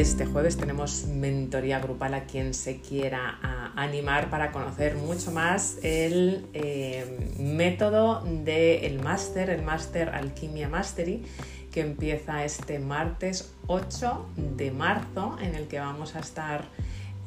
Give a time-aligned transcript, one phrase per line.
[0.00, 3.38] Este jueves tenemos mentoría grupal a quien se quiera
[3.76, 11.26] animar para conocer mucho más el eh, método del máster, el máster Alquimia Mastery,
[11.70, 14.26] que empieza este martes 8
[14.56, 16.64] de marzo, en el que vamos a estar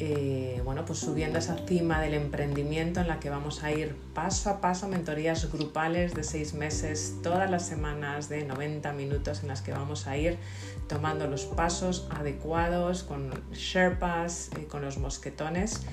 [0.05, 4.49] eh, bueno, pues subiendo esa cima del emprendimiento en la que vamos a ir paso
[4.49, 9.61] a paso, mentorías grupales de seis meses, todas las semanas de 90 minutos en las
[9.61, 10.37] que vamos a ir
[10.89, 15.85] tomando los pasos adecuados con Sherpas, y con los mosquetones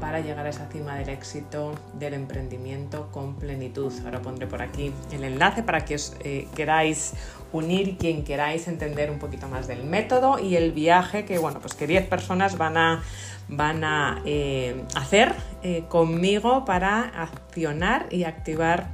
[0.00, 3.92] para llegar a esa cima del éxito del emprendimiento con plenitud.
[4.04, 7.14] Ahora pondré por aquí el enlace para que os eh, queráis
[7.52, 11.74] unir, quien queráis entender un poquito más del método y el viaje que, bueno, pues
[11.74, 13.02] que 10 personas van a
[13.48, 18.88] van a eh, hacer eh, conmigo para accionar y activar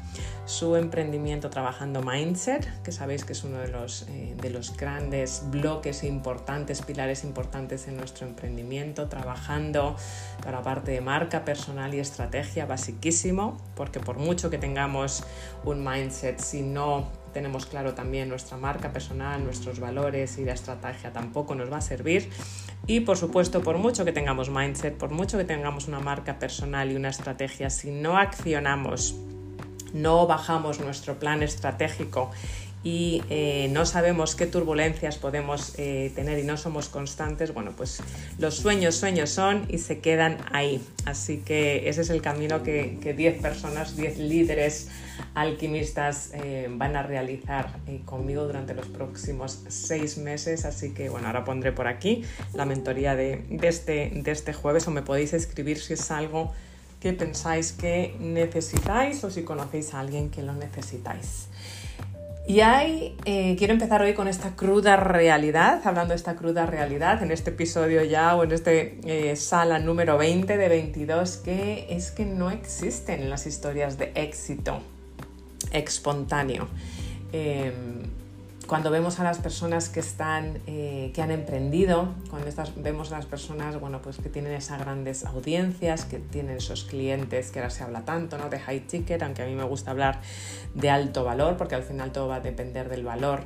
[0.50, 5.44] su emprendimiento trabajando Mindset, que sabéis que es uno de los, eh, de los grandes
[5.46, 9.96] bloques importantes, pilares importantes en nuestro emprendimiento, trabajando
[10.42, 15.22] para la parte de marca personal y estrategia, basiquísimo, porque por mucho que tengamos
[15.64, 21.12] un mindset, si no tenemos claro también nuestra marca personal, nuestros valores y la estrategia
[21.12, 22.28] tampoco nos va a servir.
[22.88, 26.90] Y por supuesto, por mucho que tengamos mindset, por mucho que tengamos una marca personal
[26.90, 29.14] y una estrategia, si no accionamos,
[29.92, 32.30] no bajamos nuestro plan estratégico
[32.82, 38.02] y eh, no sabemos qué turbulencias podemos eh, tener y no somos constantes, bueno, pues
[38.38, 40.82] los sueños, sueños son y se quedan ahí.
[41.04, 44.88] Así que ese es el camino que 10 personas, 10 líderes
[45.34, 50.64] alquimistas eh, van a realizar conmigo durante los próximos seis meses.
[50.64, 54.90] Así que bueno, ahora pondré por aquí la mentoría de, este, de este jueves o
[54.90, 56.52] me podéis escribir si es algo
[57.00, 61.48] que pensáis que necesitáis o si conocéis a alguien que lo necesitáis.
[62.46, 67.22] Y hay, eh, quiero empezar hoy con esta cruda realidad, hablando de esta cruda realidad
[67.22, 72.10] en este episodio ya o en este eh, sala número 20 de 22, que es
[72.10, 74.80] que no existen las historias de éxito
[75.72, 76.66] espontáneo.
[77.32, 77.99] Em,
[78.70, 83.26] cuando vemos a las personas que están, eh, que han emprendido, cuando vemos a las
[83.26, 87.82] personas, bueno, pues que tienen esas grandes audiencias, que tienen esos clientes que ahora se
[87.82, 88.48] habla tanto, ¿no?
[88.48, 90.20] De high ticket, aunque a mí me gusta hablar
[90.72, 93.40] de alto valor, porque al final todo va a depender del valor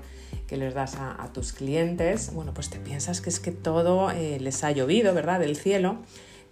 [0.46, 4.38] que les das a, tus clientes, bueno, pues te piensas que es que todo eh,
[4.40, 5.40] les ha llovido, ¿verdad?
[5.40, 6.02] Del cielo,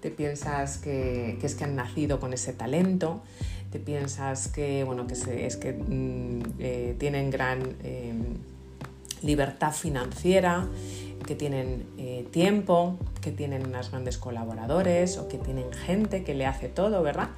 [0.01, 3.23] te piensas que, que es que han nacido con ese talento,
[3.71, 7.77] te piensas que, bueno, que es que mm, eh, tienen gran
[9.23, 10.67] libertad financiera,
[11.23, 16.47] que tienen eh, tiempo, que tienen unas grandes colaboradores o que tienen gente que le
[16.47, 17.31] hace todo, ¿verdad?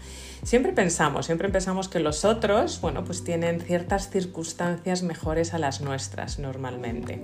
[0.42, 5.80] Siempre pensamos, siempre pensamos que los otros, bueno, pues tienen ciertas circunstancias mejores a las
[5.80, 7.22] nuestras normalmente,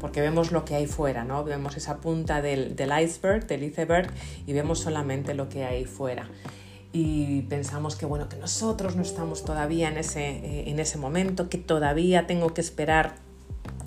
[0.00, 1.44] porque vemos lo que hay fuera, ¿no?
[1.44, 4.10] Vemos esa punta del, del iceberg, del iceberg,
[4.46, 6.28] y vemos solamente lo que hay fuera
[6.92, 11.50] y pensamos que bueno que nosotros no estamos todavía en ese, eh, en ese momento,
[11.50, 13.25] que todavía tengo que esperar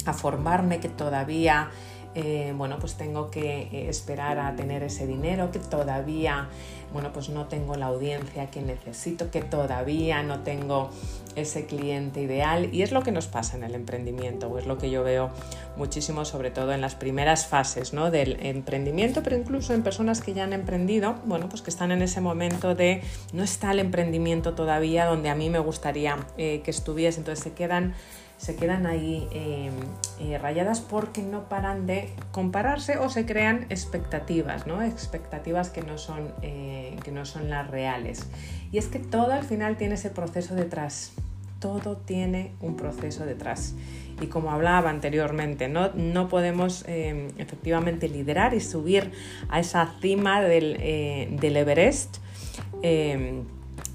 [0.06, 1.70] a formarme, que todavía
[2.16, 6.50] eh, bueno, pues tengo que eh, esperar a tener ese dinero, que todavía,
[6.92, 10.90] bueno, pues no tengo la audiencia que necesito, que todavía no tengo
[11.36, 12.74] ese cliente ideal.
[12.74, 15.30] Y es lo que nos pasa en el emprendimiento, o es lo que yo veo
[15.78, 18.10] muchísimo, sobre todo en las primeras fases ¿no?
[18.10, 22.02] del emprendimiento, pero incluso en personas que ya han emprendido, bueno, pues que están en
[22.02, 26.72] ese momento de no está el emprendimiento todavía donde a mí me gustaría eh, que
[26.72, 27.94] estuviese, entonces se quedan
[28.40, 29.74] se quedan ahí em,
[30.22, 34.82] eh, rayadas porque no paran de compararse o se crean expectativas, ¿no?
[34.82, 38.28] expectativas que no, son, eh, que no son las reales.
[38.72, 41.12] Y es que todo al final tiene ese proceso detrás,
[41.60, 43.76] todo tiene un proceso detrás.
[44.22, 49.12] Y como hablaba anteriormente, no, no podemos em, efectivamente liderar y subir
[49.50, 52.18] a esa cima del, eh, del Everest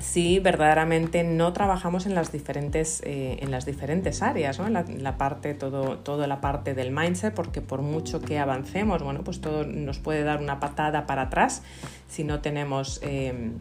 [0.04, 4.66] si verdaderamente no trabajamos en las diferentes, eh, en las diferentes áreas, ¿no?
[4.66, 9.25] en, la, parte, todo, toda la parte del mindset, porque por mucho que avancemos, bueno,
[9.25, 11.62] pues todo nos puede dar una patada para atrás
[12.08, 13.52] si no tenemos, eh,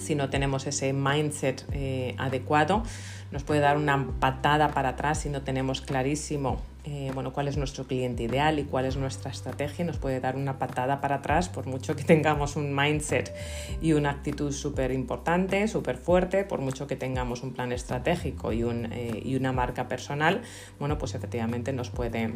[0.00, 2.82] si no tenemos ese mindset eh, adecuado,
[3.32, 7.58] nos puede dar una patada para atrás si no tenemos clarísimo eh, bueno, cuál es
[7.58, 9.84] nuestro cliente ideal y cuál es nuestra estrategia.
[9.84, 13.34] Nos puede dar una patada para atrás por mucho que tengamos un mindset
[13.82, 18.62] y una actitud súper importante, súper fuerte, por mucho que tengamos un plan estratégico y,
[18.62, 20.40] un, eh, y, una marca personal,
[20.78, 22.32] bueno, pues efectivamente nos puede,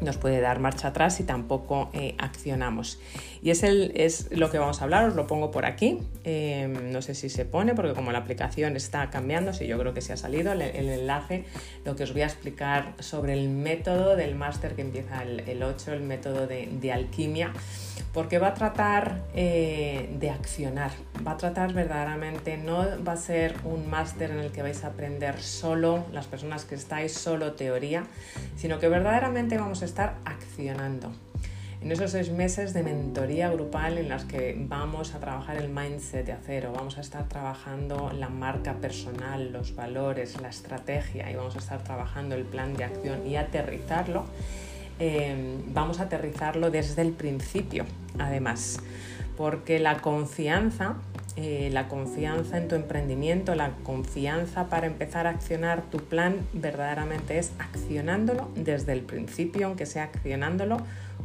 [0.00, 2.98] nos puede dar marcha atrás si tampoco eh, accionamos.
[3.42, 5.98] Y es, el, es lo que vamos a hablar, os lo pongo por aquí.
[6.24, 9.94] Em, no sé si se pone, porque como la aplicación está cambiando, sí, yo creo
[9.94, 11.44] que se ha salido el, enlace,
[11.84, 15.92] lo que os voy a explicar sobre el método del máster que empieza el, 8,
[15.92, 17.52] el método de, de, alquimia,
[18.12, 20.90] porque va a tratar eh, de accionar,
[21.26, 24.88] va a tratar verdaderamente, no va a ser un máster en el que vais a
[24.88, 28.04] aprender solo, las personas que estáis solo teoría,
[28.56, 31.12] sino que verdaderamente vamos a estar accionando.
[31.80, 36.26] En esos seis meses de mentoría grupal en las que vamos a trabajar el mindset
[36.26, 41.54] de acero, vamos a estar trabajando la marca personal, los valores, la estrategia y vamos
[41.54, 44.24] a estar trabajando el plan de acción y aterrizarlo,
[44.98, 47.84] eh, vamos a aterrizarlo desde el principio,
[48.18, 48.78] además,
[49.36, 50.96] porque la confianza
[51.36, 57.38] eh, la confianza en tu emprendimiento, la confianza para empezar a accionar tu plan verdaderamente
[57.38, 60.78] es accionándolo desde el principio, aunque sea accionándolo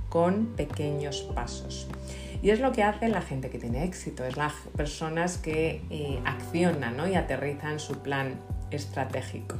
[0.09, 1.87] con pequeños pasos.
[2.41, 6.19] Y es lo que hace la gente que tiene éxito, es las personas que eh,
[6.25, 8.33] accionan y aterrizan su plan
[8.69, 9.55] estratégico.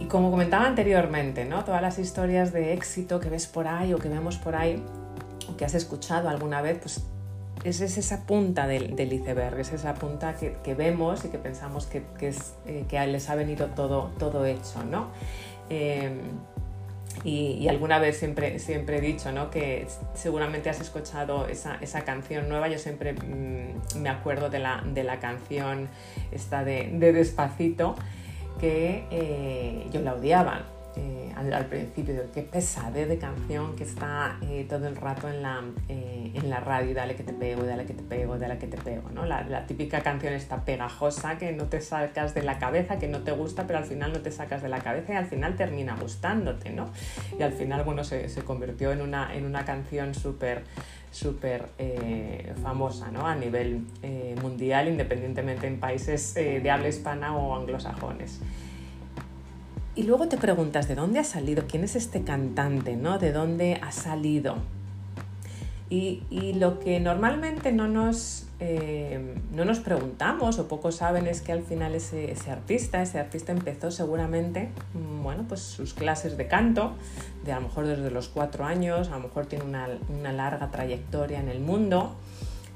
[0.00, 1.64] Y como comentaba anteriormente, ¿no?
[1.64, 4.82] todas las historias de éxito que ves por ahí o que vemos por ahí
[5.48, 7.04] o que has escuchado alguna vez, pues
[7.64, 12.54] es, esa punta del, iceberg, es esa punta que, vemos y que pensamos que, es,
[12.66, 15.10] eh, que les ha venido todo, todo hecho, ¿no?
[15.70, 16.20] Em,
[17.24, 19.50] y, alguna vez siempre, siempre he dicho ¿no?
[19.50, 22.68] que seguramente has escuchado esa, esa canción nueva.
[22.68, 25.88] Yo siempre mm, me acuerdo de la, de la canción
[26.30, 27.96] esta de, Despacito,
[28.60, 30.62] que eh, yo la odiaba
[30.98, 35.62] eh, al, principio, qué pesadez de canción que está eh, todo el rato en la,
[35.88, 38.76] eh, en la radio, dale que te pego, dale que te pego, dale que te
[38.78, 39.24] pego, ¿no?
[39.24, 43.20] La, la, típica canción está pegajosa que no te sacas de la cabeza, que no
[43.20, 45.96] te gusta, pero al final no te sacas de la cabeza y al final termina
[46.00, 46.90] gustándote, ¿no?
[47.38, 50.64] Y al final, bueno, se, se convirtió en una, en una canción súper
[51.10, 51.68] súper
[52.62, 53.26] famosa ¿no?
[53.26, 53.86] a nivel
[54.42, 58.40] mundial, independientemente en países de habla hispana o anglosajones.
[59.98, 61.64] Y luego te preguntas, ¿de dónde ha salido?
[61.66, 62.94] ¿Quién es este cantante?
[62.94, 63.18] ¿no?
[63.18, 64.54] ¿De dónde ha salido?
[65.90, 66.22] Y,
[66.54, 71.62] lo que normalmente no nos, eh, no nos preguntamos o pocos saben es que al
[71.64, 76.92] final ese, artista, ese artista empezó seguramente, mm, bueno, pues sus clases de canto,
[77.44, 80.70] de a lo mejor desde los cuatro años, a lo mejor tiene una, una larga
[80.70, 82.14] trayectoria en el mundo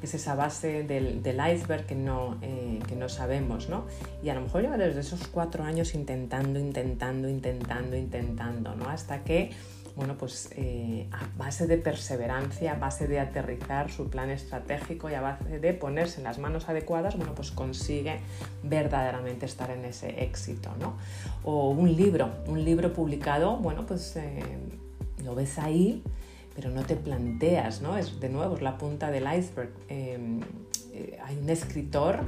[0.02, 3.87] es esa base del, iceberg que no, eh, que no sabemos, ¿no?
[4.22, 8.88] Y a lo mejor lleva desde esos cuatro años intentando, intentando, intentando, intentando, ¿no?
[8.88, 9.50] Hasta que,
[9.94, 15.14] bueno, pues eh, a base de perseverancia, a base de aterrizar su plan estratégico y
[15.14, 18.19] a base de ponerse en las manos adecuadas, bueno, pues consigue
[18.64, 20.96] verdaderamente estar en ese éxito, ¿no?
[21.44, 24.43] O un libro, un libro publicado, bueno, pues eh,
[25.25, 26.02] lo ves ahí
[26.54, 27.96] pero no te planteas, ¿no?
[27.96, 29.70] Es de nuevo, es la punta del iceberg.
[29.88, 30.40] Em,
[30.93, 32.20] eh, hay un escritor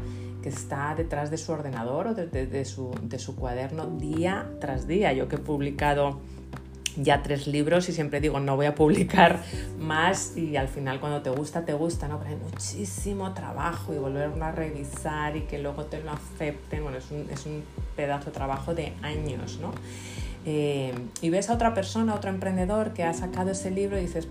[0.42, 5.12] que está detrás de su ordenador o de, su, de, su, cuaderno día tras día.
[5.12, 6.20] Yo que he publicado
[6.96, 9.42] ya tres libros y siempre digo no voy a publicar
[9.78, 12.18] más y al final cuando te gusta te gusta, ¿no?
[12.18, 16.98] Pero hay muchísimo trabajo y volverlo a revisar y que luego te lo acepten, bueno,
[16.98, 17.64] es un, es un
[17.96, 19.72] pedazo de trabajo de años, ¿no?
[20.44, 24.28] Eh, y ves a otra persona, otro emprendedor que ha sacado ese libro y dices,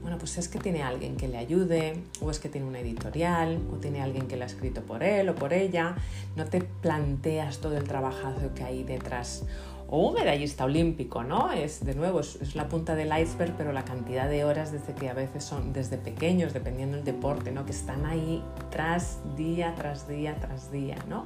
[0.00, 3.60] bueno, pues es que tiene alguien que le ayude, o es que tiene una editorial,
[3.72, 5.96] o tiene alguien que lo ha escrito por él o por ella.
[6.36, 9.44] No te planteas todo el trabajazo que hay detrás
[9.90, 11.50] o un medallista olímpico, ¿no?
[11.50, 15.08] Es de nuevo, es, la punta del iceberg, pero la cantidad de horas desde que
[15.08, 17.64] a veces son desde pequeños, dependiendo del deporte, ¿no?
[17.64, 21.24] Que están ahí tras día, tras día, tras día, ¿no?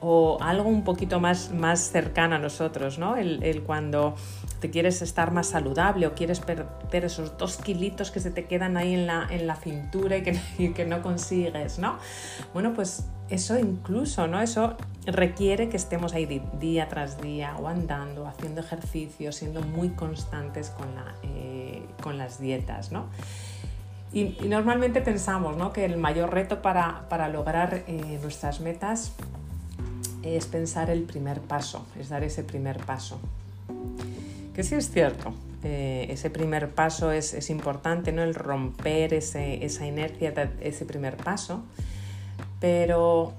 [0.00, 3.16] O algo un poquito más, más cercano a nosotros, ¿no?
[3.16, 4.14] El, cuando
[4.60, 8.76] te quieres estar más saludable o quieres perder esos dos kilitos que se te quedan
[8.76, 11.98] ahí en la, en la cintura y que, que no consigues, ¿no?
[12.54, 14.40] Bueno, pues eso incluso, ¿no?
[14.40, 14.76] Eso
[15.06, 20.88] requiere que estemos ahí día tras día o andando, haciendo ejercicio, siendo muy constantes con,
[21.22, 23.06] eh, las dietas, ¿no?
[24.12, 25.72] Y, normalmente pensamos ¿no?
[25.72, 29.12] que el mayor reto para, lograr eh, nuestras metas
[30.22, 33.20] es pensar el primer paso, es dar ese primer paso.
[34.54, 38.22] Que sí es cierto, eh, ese primer paso es, importante, ¿no?
[38.22, 41.62] el romper esa inercia, ese primer paso,
[42.60, 43.34] pero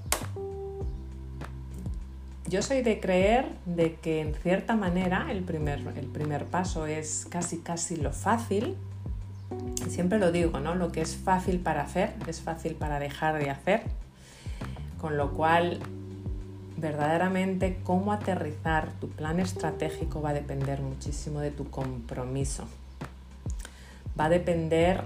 [2.52, 7.26] yo soy de creer de que en cierta manera el primer, el primer paso es
[7.30, 8.76] casi casi lo fácil.
[9.88, 10.74] Siempre lo digo, ¿no?
[10.74, 13.84] Lo que es fácil para hacer es fácil para dejar de hacer.
[15.00, 15.78] Con lo cual
[16.82, 22.64] verdaderamente cómo aterrizar tu plan estratégico va a depender muchísimo de tu compromiso.
[24.18, 25.02] Va a depender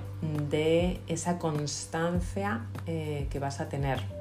[0.51, 4.16] de esa constancia eh, que vas a tener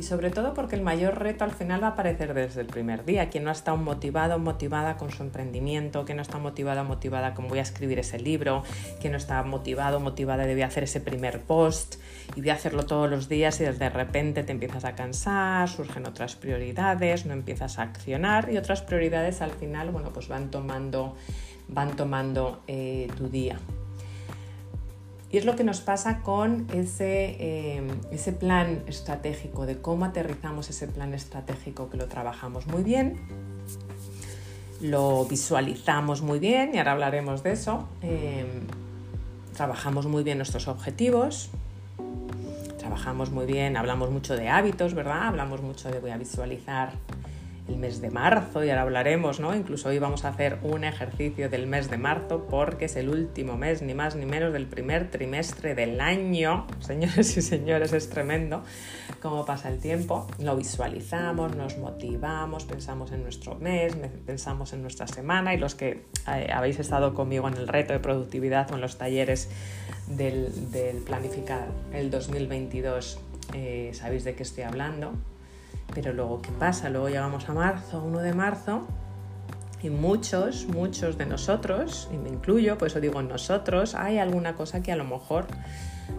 [0.00, 3.04] y sobre todo porque el mayor reto al final va a aparecer desde el primer
[3.04, 3.28] día.
[3.28, 7.48] Quien no ha estado motivado motivada con su emprendimiento, quien no está motivado motivada con
[7.48, 8.62] voy a escribir ese libro,
[8.98, 11.96] quien no está motivado motivada de hacer ese primer post
[12.34, 16.06] y voy a hacerlo todos los días y de repente te empiezas a cansar, surgen
[16.06, 21.14] otras prioridades, no empiezas a accionar y otras prioridades al final, bueno, pues van tomando,
[21.68, 23.58] van tomando eh, tu día.
[25.32, 30.70] Y es lo que nos pasa con ese, eh, ese plan estratégico, de cómo aterrizamos
[30.70, 33.16] ese plan estratégico que lo trabajamos muy bien,
[34.80, 37.86] lo visualizamos muy bien y ahora hablaremos de eso.
[38.02, 38.44] Eh,
[39.56, 41.50] trabajamos muy bien nuestros objetivos,
[42.78, 45.28] trabajamos muy bien, hablamos mucho de hábitos, ¿verdad?
[45.28, 46.92] Hablamos mucho de voy a visualizar
[47.70, 49.54] el mes de marzo y ahora hablaremos, ¿no?
[49.54, 53.56] Incluso hoy vamos a hacer un ejercicio del mes de marzo porque es el último
[53.56, 56.66] mes, ni más ni menos, del primer trimestre del año.
[56.80, 58.64] Señores y señores, es tremendo
[59.22, 60.26] cómo pasa el tiempo.
[60.40, 63.96] Lo visualizamos, nos motivamos, pensamos en nuestro mes,
[64.26, 68.00] pensamos en nuestra semana y los que eh, habéis estado conmigo en el reto de
[68.00, 69.48] productividad o en los talleres
[70.08, 70.52] del,
[71.06, 73.20] planificar el 2022
[73.54, 75.12] eh, sabéis de qué estoy hablando.
[75.94, 76.88] Pero luego, ¿qué pasa?
[76.88, 78.86] Luego llegamos a marzo, 1 de marzo,
[79.82, 84.82] y muchos, muchos de nosotros, y me incluyo, por eso digo nosotros, hay alguna cosa
[84.82, 85.46] que a lo mejor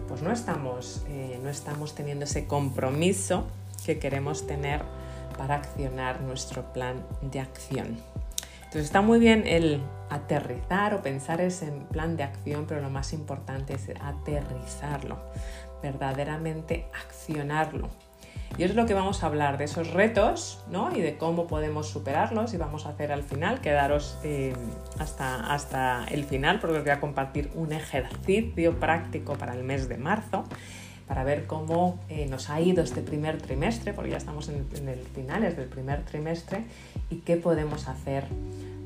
[0.08, 3.46] pues no estamos, eh, no estamos teniendo ese compromiso
[3.86, 4.82] que queremos tener
[5.38, 7.98] para accionar nuestro plan de acción.
[8.56, 13.12] Entonces está muy bien el aterrizar o pensar ese plan de acción, pero lo más
[13.12, 15.18] importante es aterrizarlo,
[15.82, 17.90] verdaderamente accionarlo.
[18.58, 20.94] Y es lo que vamos a hablar, de esos retos ¿no?
[20.94, 24.52] y de cómo podemos superarlos y vamos a hacer al final, quedaros eh,
[24.98, 29.88] hasta, hasta el final porque os voy a compartir un ejercicio práctico para el mes
[29.88, 30.44] de marzo
[31.08, 34.88] para ver cómo eh, nos ha ido este primer trimestre, porque ya estamos en, en
[34.88, 36.64] el finales del primer trimestre,
[37.10, 38.24] y qué podemos hacer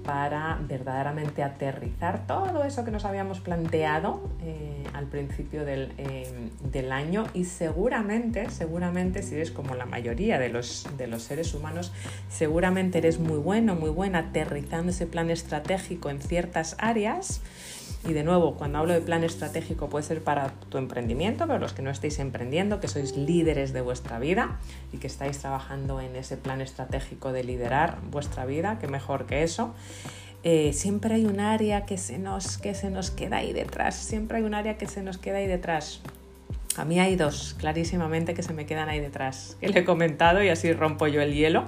[0.07, 7.27] para verdaderamente aterrizar todo eso que nos habíamos planteado eh, al principio eh, del, año.
[7.35, 11.93] Y seguramente, seguramente si eres como la mayoría de los, de los seres humanos,
[12.29, 17.43] seguramente eres muy bueno, muy buena aterrizando ese plan estratégico en ciertas áreas
[18.07, 21.73] y de nuevo, cuando hablo de plan estratégico puede ser para tu emprendimiento, pero los
[21.73, 24.59] que no estéis emprendiendo, que sois líderes de vuestra vida
[24.93, 29.43] y que estáis trabajando en ese plan estratégico de liderar vuestra vida, que mejor que
[29.43, 29.75] eso.
[30.45, 34.39] Eh, siempre hay un área que se, nos, que se nos queda ahí detrás, siempre
[34.39, 36.01] hay un área que se nos queda ahí detrás.
[36.77, 40.43] A mí hay dos, clarísimamente, que se me quedan ahí detrás, que le he comentado
[40.45, 41.67] y así rompo yo el hielo,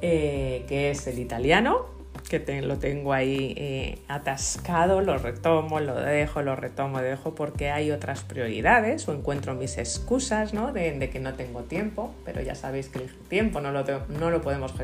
[0.00, 1.95] eh, que es el italiano,
[2.28, 7.90] que lo tengo ahí eh, atascado, lo retomo, lo dejo, lo retomo, dejo porque hay
[7.90, 10.72] otras prioridades o encuentro mis excusas ¿no?
[10.72, 14.42] de, que no tengo tiempo, pero ya sabéis que el tiempo no lo, no lo
[14.42, 14.74] podemos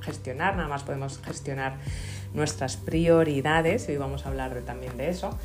[0.00, 1.76] gestionar, nada más podemos gestionar
[2.34, 5.38] nuestras prioridades y hoy vamos a hablar también de eso.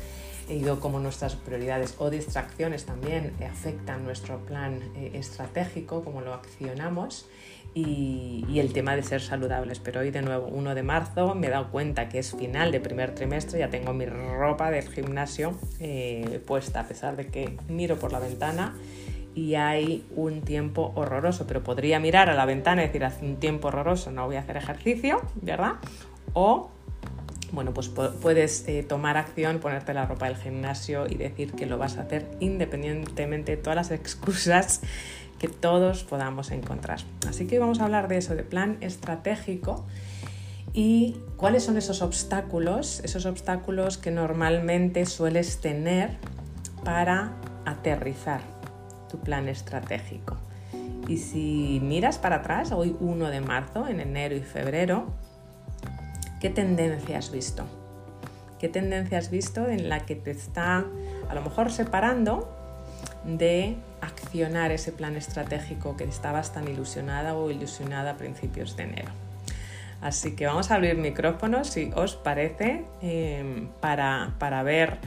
[0.48, 6.34] He ido como nuestras prioridades o distracciones también afectan nuestro plan eh, estratégico, como lo
[6.34, 7.28] accionamos
[7.74, 9.80] y, el tema de ser saludables.
[9.80, 12.80] Pero hoy de nuevo, 1 de marzo, me he dado cuenta que es final de
[12.80, 17.98] primer trimestre, ya tengo mi ropa del gimnasio eh, puesta, a pesar de que miro
[17.98, 18.74] por la ventana
[19.34, 23.36] y hay un tiempo horroroso, pero podría mirar a la ventana y decir, hace un
[23.36, 25.74] tiempo horroroso, no voy a hacer ejercicio, ¿verdad?
[26.34, 26.70] O
[27.54, 31.78] bueno, pues puedes eh, tomar acción, ponerte la ropa del gimnasio y decir que lo
[31.78, 34.80] vas a hacer independientemente de todas las excusas
[35.38, 37.00] que todos podamos encontrar.
[37.28, 39.84] Así que vamos a hablar de eso, de plan estratégico
[40.72, 46.16] y cuáles son esos obstáculos, esos obstáculos que normalmente sueles tener
[46.84, 47.32] para
[47.64, 48.40] aterrizar
[49.08, 50.36] tu plan estratégico.
[51.06, 55.12] Y si miras para atrás, hoy 1 de marzo, en enero y febrero,
[56.44, 57.64] ¿qué tendencia has visto?
[58.60, 60.84] ¿Qué tendencia has visto en la que te está
[61.30, 62.54] a lo mejor separando
[63.24, 69.10] de accionar ese plan estratégico que estabas tan ilusionada o ilusionada a principios de enero.
[70.02, 74.98] Así que vamos a abrir micrófonos, si os parece, em, para, para, ver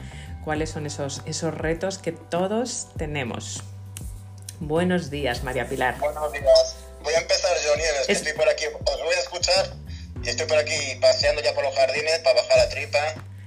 [0.44, 3.62] cuáles son esos, esos retos que todos tenemos.
[4.60, 6.00] Buenos días, María Pilar.
[6.00, 6.78] Buenos días.
[7.04, 8.66] Voy a empezar yo, Nieves, que estoy por aquí.
[8.66, 9.87] Os voy a escuchar
[10.30, 13.00] estoy por aquí paseando ya por los jardines para bajar la tripa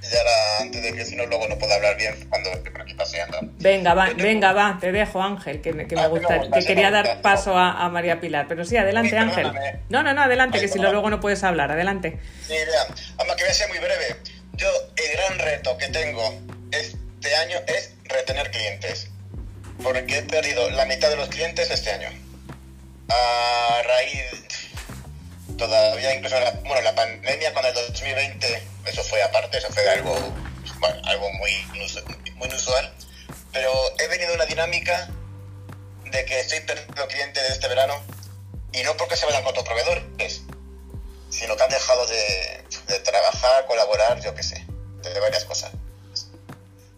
[0.02, 2.80] Y ahora, antes de que si no, luego no puedo hablar bien cuando esté por
[2.82, 3.38] aquí paseando.
[3.58, 6.64] Venga, va, venga, va, te dejo, Ángel, que, me, Ah, gusta, que me gusta, que
[6.66, 7.22] quería dar gusta.
[7.22, 8.46] paso a, a María Pilar.
[8.49, 9.52] Pero sí, adelante, Ángel.
[9.90, 10.92] No, no, no, adelante, Ay, que si perdón.
[10.94, 12.18] luego no puedes hablar, adelante.
[12.46, 12.87] Sí, vean,
[13.18, 14.16] además que voy a ser muy breve.
[14.54, 16.34] Yo, el gran reto que tengo
[16.70, 19.08] este año es retener clientes.
[19.82, 22.08] Porque he perdido la mitad de los clientes este año.
[23.08, 24.25] A raíz,
[25.67, 30.14] todavía incluso, la, bueno, la pandemia con el 2020, eso fue aparte, eso fue algo,
[31.05, 31.52] algo muy,
[32.37, 32.93] muy inusual.
[33.52, 35.09] Pero he venido una dinámica
[36.05, 37.95] de que estoy perdiendo clientes de este verano
[38.73, 40.43] y no porque se vayan con otros proveedores,
[41.31, 44.64] sino que han dejado de, de trabajar, colaborar, yo qué sé,
[45.02, 45.71] de varias cosas.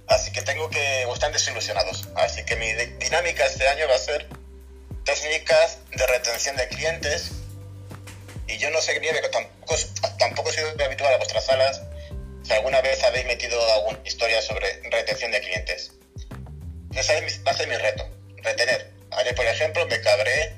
[0.08, 2.08] Así que tengo que, o están desilusionados.
[2.16, 4.28] Así que mi di- dinámica este año va a ser
[5.04, 7.30] técnicas de retención de clientes.
[8.52, 9.74] Y yo no sé, que tampoco,
[10.18, 11.82] tampoco sido habitual a vuestras salas.
[12.42, 15.92] Si alguna vez habéis metido alguna historia sobre retención de clientes.
[16.94, 18.04] Ese es mi- va a ser mi reto,
[18.42, 18.90] retener.
[19.12, 20.54] Ayer, por ejemplo, me cabré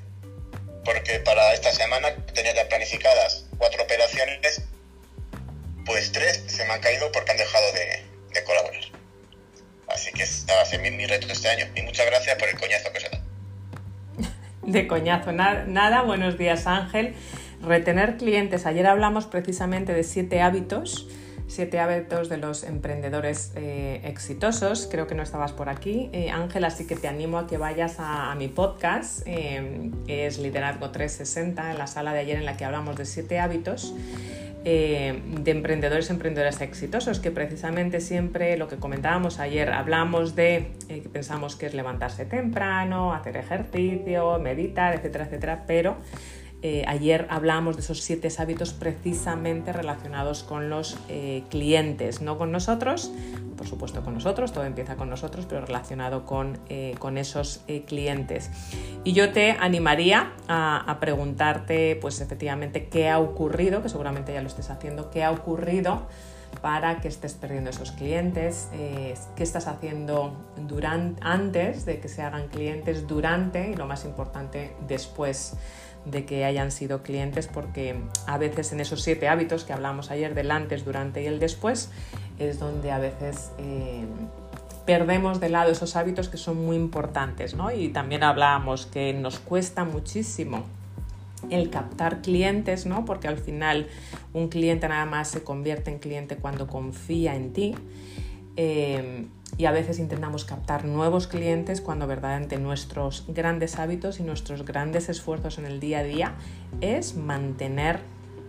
[0.85, 4.63] porque para esta semana tenía ya planificadas cuatro operaciones,
[5.87, 8.03] pues tres se me han caído porque han dejado de,
[8.45, 8.83] colaborar.
[9.89, 11.67] Así que va a ser mi, mi reto este año.
[11.77, 13.25] Y muchas gracias por el coñazo que os he dado.
[14.63, 17.15] De coñazo, Na- nada, buenos días Ángel.
[17.63, 18.67] Retener clientes.
[18.67, 21.09] Ayer hablamos precisamente de siete hábitos,
[21.47, 24.89] siete hábitos de los emprendedores eh, exitosos.
[24.91, 27.97] Creo que no estabas por aquí, eh, Ángel, así que te animo a que vayas
[27.99, 32.57] a, mi podcast, eh, que es Liderazgo 360, en la sala de ayer en la
[32.57, 33.95] que hablamos de siete hábitos.
[34.65, 41.55] de emprendedores emprendedoras exitosos, que precisamente siempre lo que comentábamos ayer, hablamos de que pensamos
[41.55, 45.99] que es levantarse temprano, hacer ejercicio, meditar, etcétera, etcétera, pero
[46.66, 52.52] eh, ayer hablábamos de esos siete hábitos precisamente relacionados con los eh, clientes, no con
[52.52, 53.12] nosotros,
[53.59, 58.50] por supuesto con nosotros, todo empieza con nosotros, pero relacionado con, eh, con esos clientes.
[59.04, 64.40] Y yo te animaría a, a preguntarte, pues efectivamente, qué ha ocurrido, que seguramente ya
[64.40, 66.06] lo estés haciendo, qué ha ocurrido
[66.61, 72.23] para que estés perdiendo esos clientes, eh, qué estás haciendo durante, antes de que se
[72.23, 75.57] hagan clientes, durante y lo más importante, después
[76.05, 77.97] de que hayan sido clientes, porque
[78.27, 81.91] a veces en esos siete hábitos que hablamos ayer del antes, durante y el después,
[82.39, 84.05] es donde a veces eh,
[84.85, 87.71] perdemos de lado esos hábitos que son muy importantes, ¿no?
[87.71, 90.64] Y también hablábamos que nos cuesta muchísimo
[91.50, 93.04] el captar clientes, ¿no?
[93.04, 93.88] Porque al final
[94.33, 97.74] un cliente nada más se convierte en cliente cuando confía en ti.
[98.57, 99.26] Eh,
[99.57, 105.09] y a veces intentamos captar nuevos clientes cuando verdaderamente nuestros grandes hábitos y nuestros grandes
[105.09, 106.35] esfuerzos en el día a día
[106.80, 108.00] es mantener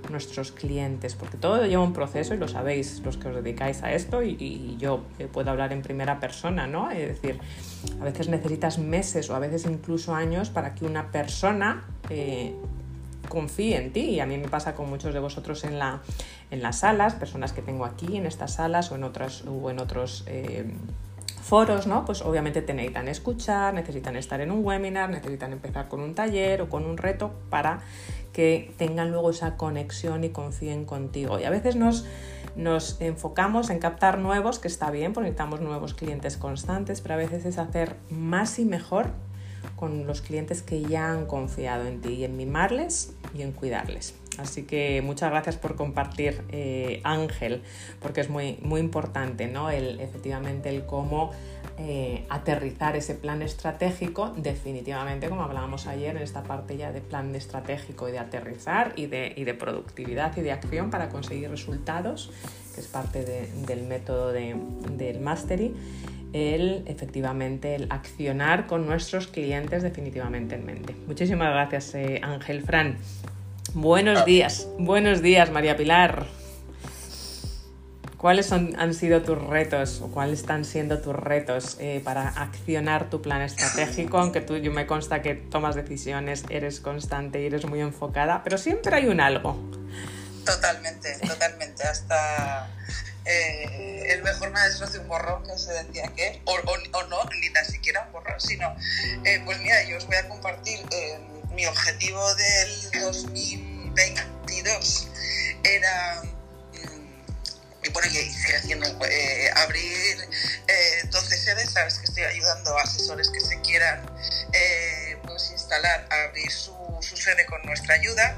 [0.10, 3.94] nuestros clientes, porque todo lleva un proceso y lo sabéis los que os dedicáis a
[3.94, 6.92] esto y, yo puedo hablar en primera persona, ¿no?
[6.92, 7.40] Es decir,
[8.00, 12.54] a veces necesitas meses o a veces incluso años para que una persona eh,
[13.26, 16.02] confíe en ti y a mí me pasa con muchos de vosotros en, la,
[16.52, 19.80] en las salas, personas que tengo aquí en estas salas o en, otras, o en
[19.80, 20.66] otros eh,
[21.46, 22.06] foros, ¿no?
[22.06, 26.64] Pues obviamente te necesitan escuchar, necesitan estar en un webinar, necesitan empezar con un taller
[26.64, 27.82] o con un reto para
[28.34, 31.40] que tengan luego esa conexión y confíen contigo.
[31.40, 32.06] Y a veces nos,
[32.56, 37.18] nos enfocamos en captar nuevos, que está bien, porque necesitamos nuevos clientes constantes, pero a
[37.18, 39.12] veces es hacer más y mejor
[39.76, 44.16] con los clientes que ya han confiado en ti y en mimarles y en cuidarles.
[44.38, 47.62] Así que muchas gracias por compartir, eh, Ángel,
[48.02, 49.70] porque es muy, muy importante, ¿no?
[49.70, 51.32] El, efectivamente, el cómo
[51.78, 57.36] eh, aterrizar ese plan estratégico, definitivamente, como hablábamos ayer en esta parte ya de plan
[57.36, 62.32] estratégico y de aterrizar y de, y de productividad y de acción para conseguir resultados,
[62.74, 64.56] que es parte de, del método de,
[64.92, 65.74] del Mastery
[66.36, 70.94] el efectivamente el accionar con nuestros clientes definitivamente en mente.
[71.08, 72.98] Muchísimas gracias eh, Ángel Fran.
[73.74, 76.26] Buenos días, buenos días María Pilar.
[78.26, 83.08] ¿Cuáles son, han sido tus retos o cuáles están siendo tus retos eh, para accionar
[83.12, 84.18] tu plan estratégico?
[84.18, 88.58] Aunque tú yo me consta que tomas decisiones, eres constante y eres muy enfocada, pero
[88.58, 89.56] siempre hay un algo.
[90.44, 91.84] Totalmente, totalmente.
[91.84, 92.68] Hasta
[93.26, 97.18] eh, el mejor maestro hace un borrón, que se decía que, o, o, o no,
[97.40, 98.76] ni tan siquiera un borrón, sino,
[99.24, 101.20] eh, pues mira, yo os voy a compartir eh,
[101.54, 105.10] mi objetivo del 2022
[105.64, 106.24] era,
[107.86, 110.30] y bueno, y sigue haciendo, eh, abrir
[111.10, 114.06] 12 sedes, sabes que estoy ayudando a asesores que se quieran
[114.54, 118.38] eh, pues instalar, abrir su, su, sede con nuestra ayuda,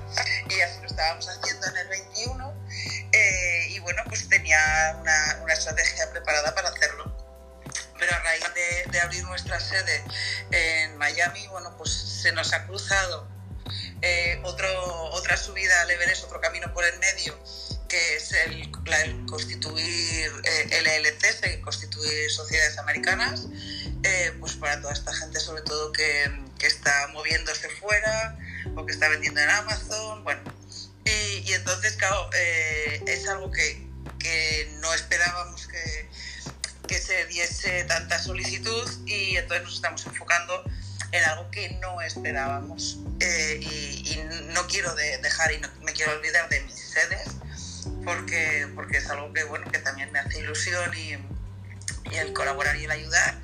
[0.50, 2.68] y así lo estábamos haciendo en el 21.
[3.12, 7.16] Eh, y bueno, pues tenía una, una, estrategia preparada para hacerlo.
[8.00, 8.44] Pero a raíz
[8.92, 10.04] de, abrir nuestra sede
[10.52, 13.28] en Miami, bueno, pues se nos ha cruzado
[14.02, 14.70] eh, otro,
[15.12, 17.38] otra subida al Everest, otro camino por el medio,
[17.88, 18.70] que es el,
[19.26, 23.48] constituir eh, LLCs, el constituir sociedades americanas,
[24.04, 28.38] eh, pues para toda esta gente sobre todo que, que, está moviéndose fuera
[28.76, 30.42] o que está vendiendo en Amazon, bueno.
[31.06, 33.88] Y, y entonces, claro, eh, es algo que,
[34.20, 36.10] que no esperábamos que,
[36.88, 40.64] que se diese tanta solicitud y entonces nos estamos enfocando
[41.14, 46.50] en algo que no esperábamos y, y, no quiero dejar y no me quiero olvidar
[46.50, 47.30] de mis sedes
[48.08, 51.18] porque, porque es algo que, bueno, que también me hace ilusión y,
[52.10, 53.36] y el colaborar y el ayudar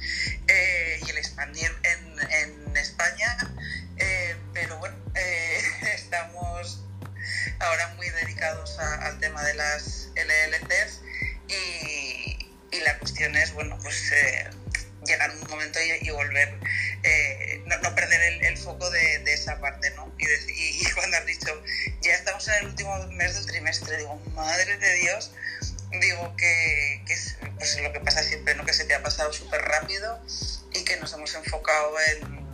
[0.48, 3.38] eh, y el expandir en, en España.
[3.98, 5.62] Eh, pero bueno, eh,
[5.96, 6.82] estamos
[7.60, 11.02] ahora muy dedicados a, al tema de las LLCs
[11.50, 14.14] y, y, la cuestión es, bueno, pues
[15.06, 16.58] llegar un momento y, volver,
[17.66, 20.10] no, no, perder el, el foco de, de, esa parte, ¿no?
[20.18, 21.62] Y, de, y, cuando has dicho,
[22.48, 25.32] en el último mes del trimestre, digo, madre de Dios,
[26.00, 28.66] digo que, es pues, lo que pasa siempre, ¿no?
[28.66, 30.20] que se te ha pasado súper rápido
[30.72, 32.46] y que nos hemos enfocado en,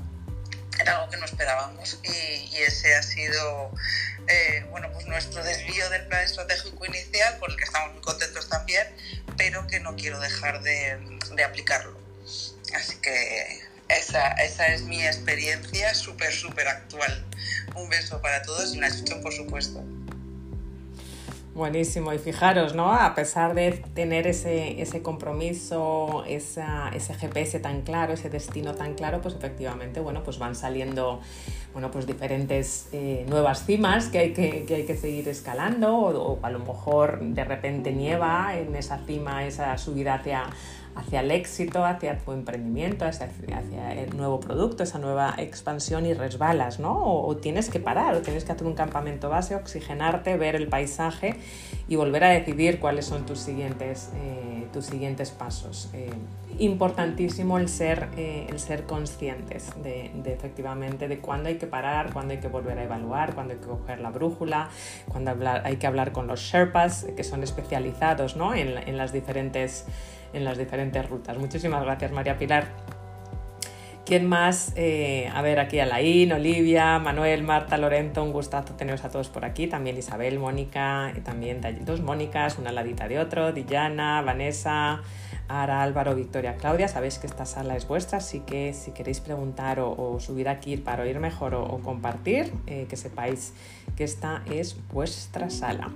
[0.79, 3.71] en algo que no esperábamos y, ese ha sido
[4.27, 8.49] eh, bueno, pues nuestro desvío del plan estratégico inicial, por el que estamos muy contentos
[8.49, 8.85] también,
[9.37, 10.99] pero que no quiero dejar de,
[11.35, 11.97] de aplicarlo.
[12.73, 17.25] Así que esa, esa es mi experiencia súper, súper actual.
[17.75, 19.83] Un beso para todos y una escucha, por supuesto.
[21.55, 22.93] Buenísimo, y fijaros, ¿no?
[22.93, 28.93] A pesar de tener ese, ese compromiso, esa, ese GPS tan claro, ese destino tan
[28.93, 31.19] claro, pues efectivamente, bueno, pues van saliendo,
[31.73, 36.33] bueno, pues diferentes eh, nuevas cimas que hay que, que, hay que seguir escalando, o,
[36.33, 40.51] o, a lo mejor de repente nieva en esa cima, esa subida hacia,
[40.95, 43.29] hacia el éxito, hacia tu emprendimiento, hacia,
[43.93, 47.03] el nuevo producto, esa nueva expansión y resbalas, ¿no?
[47.03, 51.35] O, tienes que parar, o tienes que hacer un campamento base, oxigenarte, ver el paisaje
[51.87, 55.89] y volver a decidir cuáles son tus siguientes, eh, tus siguientes pasos.
[55.93, 56.09] Eh,
[56.59, 62.33] importantísimo el ser, eh, el ser conscientes de, efectivamente de cuándo hay que parar, cuándo
[62.33, 64.69] hay que volver a evaluar, cuándo hay que coger la brújula,
[65.07, 68.53] cuándo hablar, hay que hablar con los Sherpas, que son especializados ¿no?
[68.53, 69.85] en las diferentes
[70.33, 71.37] en las diferentes rutas.
[71.37, 72.67] Muchísimas gracias, María Pilar.
[74.09, 74.73] ¿Quién más?
[74.75, 79.45] Eh, a ver, aquí Alain, Olivia, Manuel, Marta, Lorento, un gustazo teneros a todos por
[79.45, 79.67] aquí.
[79.67, 85.03] También Isabel, Mónica, también dos Mónicas, una ladita de otro, Dillana, Vanessa,
[85.47, 86.87] Ara, Álvaro, Victoria, Claudia.
[86.87, 91.03] Sabéis que esta sala es vuestra, así que si queréis preguntar o, subir aquí para
[91.03, 93.53] oír mejor o, o compartir, eh, que sepáis
[93.95, 95.91] que esta es vuestra sala.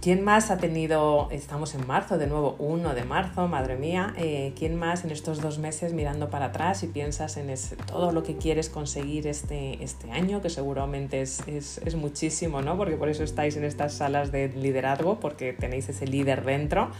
[0.00, 4.54] ¿Quién más ha tenido, estamos en marzo, de nuevo 1 de marzo, madre mía, eh,
[4.58, 8.22] ¿quién más en estos dos meses mirando para atrás y piensas en ese, todo lo
[8.22, 12.78] que quieres conseguir este, este año, que seguramente es, es, es, muchísimo, ¿no?
[12.78, 16.90] Porque por eso estáis en estas salas de liderazgo, porque tenéis ese líder dentro.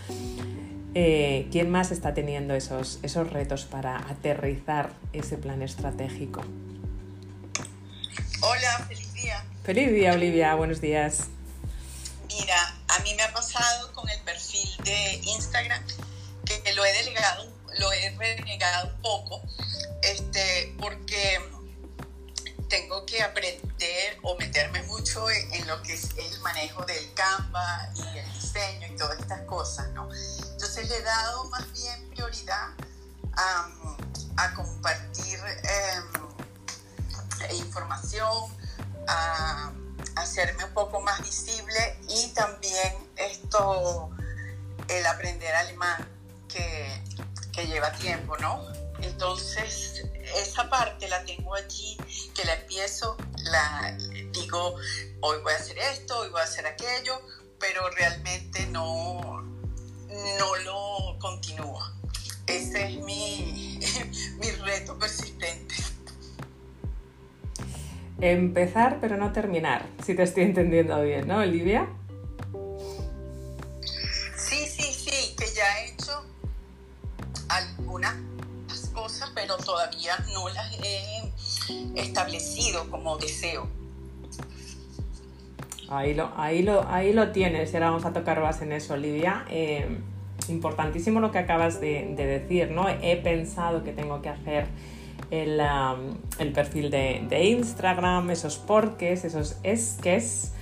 [0.92, 6.42] Eh, ¿Quién más está teniendo esos, esos retos para aterrizar ese plan estratégico?
[8.42, 9.42] Hola, feliz día.
[9.62, 11.28] Feliz día, Olivia, buenos días.
[12.28, 12.69] Mira,
[13.00, 15.82] a mí me ha pasado con el perfil de Instagram
[16.44, 19.40] que lo he delegado, lo he renegado un poco,
[20.02, 21.40] este, porque
[22.68, 28.18] tengo que aprender o meterme mucho en, lo que es el manejo del Canva y
[28.18, 30.06] el diseño y todas estas cosas, ¿no?
[30.52, 32.68] Entonces le he dado más bien prioridad
[33.32, 36.02] a, compartir eh,
[37.54, 38.50] información,
[40.16, 44.10] hacerme un poco más visible y también esto,
[44.88, 46.08] el aprender alemán
[46.48, 47.02] que,
[47.52, 48.64] que lleva tiempo, ¿no?
[49.02, 50.04] Entonces,
[50.36, 51.96] esa parte la tengo allí,
[52.34, 53.96] que la empiezo, la
[54.32, 54.76] digo,
[55.20, 57.20] hoy voy a hacer esto, hoy voy a hacer aquello,
[57.58, 59.42] pero realmente no,
[60.38, 61.80] no lo continúo.
[62.46, 63.80] Ese es mi,
[64.38, 65.74] mi reto persistente.
[68.20, 71.88] Empezar pero no terminar, si te estoy entendiendo bien, ¿no, Olivia?
[74.36, 76.22] Sí, sí, sí, que ya he hecho
[77.48, 78.16] algunas
[78.92, 81.32] cosas, pero todavía no las he
[81.94, 83.68] establecido como deseo.
[85.88, 88.94] Ahí lo, ahí lo, ahí lo tienes, y ahora vamos a tocar más en eso,
[88.94, 89.44] Olivia.
[89.48, 89.98] Eh,
[90.48, 92.88] importantísimo lo que acabas de, de decir, ¿no?
[92.88, 94.66] He pensado que tengo que hacer
[95.30, 100.52] el, perfil de, de, Instagram, esos porques, esos esques.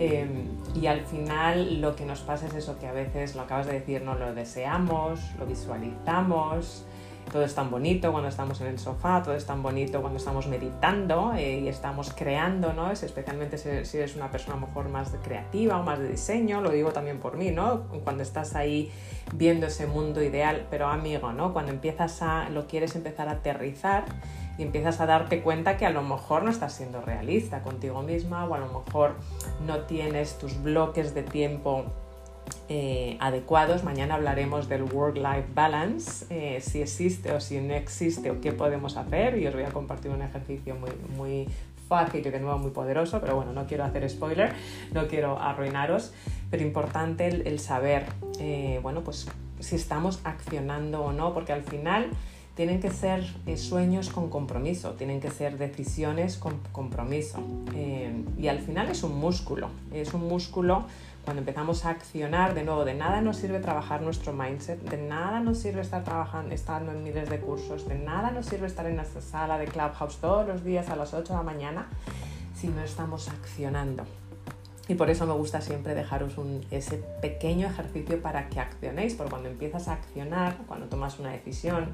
[0.00, 0.44] Em,
[0.74, 3.74] y al final lo que nos pasa es eso que a veces, lo acabas de
[3.74, 6.84] decir, no lo deseamos, lo visualizamos,
[7.30, 10.46] todo es tan bonito cuando estamos en el sofá, todo es tan bonito cuando estamos
[10.46, 12.90] meditando eh, y estamos creando, ¿no?
[12.90, 16.08] Es especialmente si, si, eres una persona a lo mejor más creativa o más de
[16.08, 17.84] diseño, lo digo también por mí, ¿no?
[18.04, 18.90] Cuando estás ahí
[19.34, 21.52] viendo ese mundo ideal, pero amigo, ¿no?
[21.52, 24.04] Cuando empiezas a, lo quieres empezar a aterrizar
[24.56, 28.44] y empiezas a darte cuenta que a lo mejor no estás siendo realista contigo misma
[28.44, 29.14] o a lo mejor
[29.66, 31.84] no tienes tus bloques de tiempo
[32.70, 33.82] eh, adecuados.
[33.82, 38.98] Mañana hablaremos del work-life balance, eh, si existe o si no existe o qué podemos
[38.98, 41.48] hacer y os voy a compartir un ejercicio muy, muy
[41.88, 44.52] fácil y de nuevo muy poderoso, pero bueno, no quiero hacer spoiler,
[44.92, 46.12] no quiero arruinaros,
[46.50, 48.04] pero importante el, saber,
[48.38, 49.26] eh, bueno, pues
[49.60, 52.10] si estamos accionando o no, porque al final
[52.54, 53.24] tienen que ser
[53.56, 57.38] sueños con compromiso, tienen que ser decisiones con compromiso.
[58.36, 60.84] y al final es un músculo, es un músculo
[61.28, 65.40] cuando empezamos a accionar, de nuevo, de nada nos sirve trabajar nuestro mindset, de nada
[65.40, 68.96] nos sirve estar trabajando, estando en miles de cursos, de nada nos sirve estar en
[68.96, 71.86] nuestra sala de Clubhouse todos los días a las 8 de la mañana
[72.56, 74.04] si no estamos accionando.
[74.88, 79.28] Y por eso me gusta siempre dejaros un, ese pequeño ejercicio para que accionéis, porque
[79.28, 81.90] cuando empiezas a accionar, cuando tomas una decisión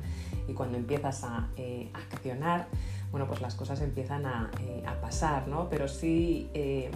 [0.47, 2.69] y cuando empiezas a eh, accionar,
[3.11, 5.69] bueno, pues las cosas empiezan a, eh, pasar, ¿no?
[5.69, 6.93] Pero sí, eh,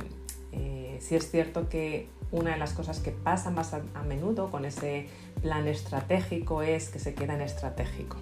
[1.01, 5.08] sí es cierto que una de las cosas que pasa más a, menudo con ese
[5.42, 8.16] plan estratégico es que se queda en estratégico,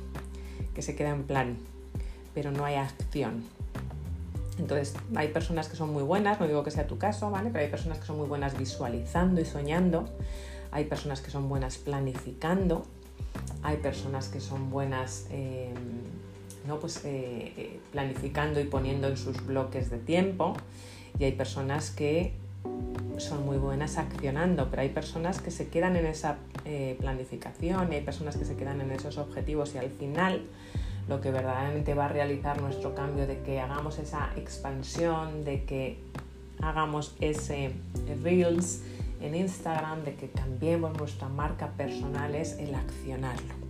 [0.74, 1.56] que se queda en plan,
[2.34, 3.44] pero no hay acción.
[4.58, 7.50] Entonces, hay personas que son muy buenas, no digo que sea tu caso, ¿vale?
[7.50, 10.08] Pero hay personas que son muy buenas visualizando y soñando,
[10.70, 12.84] hay personas que son buenas planificando,
[13.62, 15.74] hay personas que son buenas em,
[16.66, 16.78] ¿no?
[16.78, 20.54] pues, eh, eh, planificando y poniendo en sus bloques de tiempo,
[21.18, 22.32] y hay personas que
[23.18, 27.96] son muy buenas accionando, pero hay personas que se quedan en esa eh, planificación y
[27.96, 30.42] hay personas que se quedan en esos objetivos y al final
[31.08, 35.98] lo que verdaderamente va a realizar nuestro cambio de que hagamos esa expansión, de que
[36.60, 37.72] hagamos ese
[38.22, 38.82] reels
[39.20, 43.65] en Instagram, de que cambiemos nuestra marca personal es el accionarlo.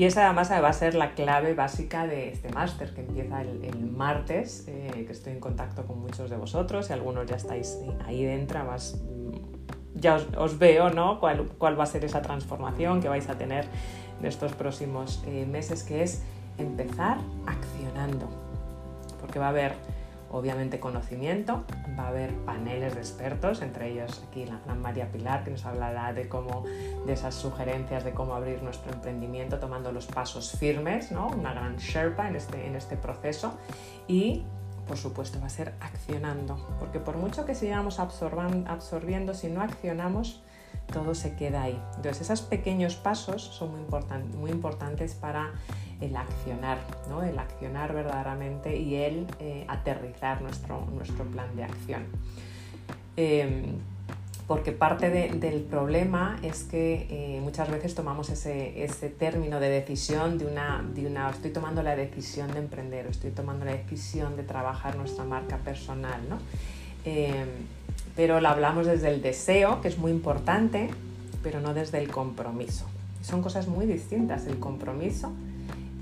[0.00, 3.90] Y esa además va a ser la clave básica de este máster que empieza el,
[3.90, 8.24] martes, eh, que estoy en contacto con muchos de vosotros y algunos ya estáis ahí
[8.24, 8.98] dentro, más
[9.94, 11.20] ya os, veo ¿no?
[11.20, 13.66] ¿Cuál, cuál, va a ser esa transformación que vais a tener
[14.18, 16.22] en estos próximos eh, meses, que es
[16.56, 18.26] empezar accionando,
[19.20, 19.74] porque va a haber
[20.30, 21.64] obviamente conocimiento,
[21.98, 25.64] va a haber paneles de expertos, entre ellos aquí la gran María Pilar, que nos
[25.66, 26.64] hablará de cómo,
[27.06, 31.28] de esas sugerencias de cómo abrir nuestro emprendimiento tomando los pasos firmes, ¿no?
[31.28, 33.54] una gran Sherpa en este, en este proceso
[34.06, 34.44] y
[34.86, 40.42] por supuesto va a ser accionando, porque por mucho que sigamos absorbiendo, si no accionamos,
[40.92, 41.80] todo se queda ahí.
[41.96, 43.80] Entonces esos pequeños pasos son muy,
[44.38, 45.52] muy importantes para
[46.00, 47.22] el accionar, ¿no?
[47.22, 52.04] el accionar verdaderamente y el eh, aterrizar nuestro, nuestro plan de acción.
[53.16, 53.76] Em,
[54.46, 60.38] porque parte del problema es que eh, muchas veces tomamos ese, ese, término de decisión
[60.38, 64.42] de una, de una, estoy tomando la decisión de emprender, estoy tomando la decisión de
[64.42, 66.38] trabajar nuestra marca personal, ¿no?
[68.20, 70.90] Pero la hablamos desde el deseo, que es muy importante,
[71.42, 72.84] pero no desde el compromiso.
[73.22, 75.32] Son cosas muy distintas, el compromiso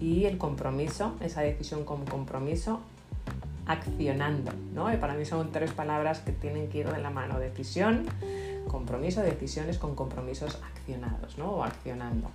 [0.01, 2.81] y el compromiso, esa decisión con compromiso,
[3.67, 4.51] accionando.
[4.75, 4.93] ¿no?
[4.93, 7.39] Y para mí son tres palabras que tienen que ir de la mano.
[7.39, 8.05] Decisión,
[8.67, 11.53] compromiso, decisiones con compromisos accionados ¿no?
[11.53, 12.31] o accionando.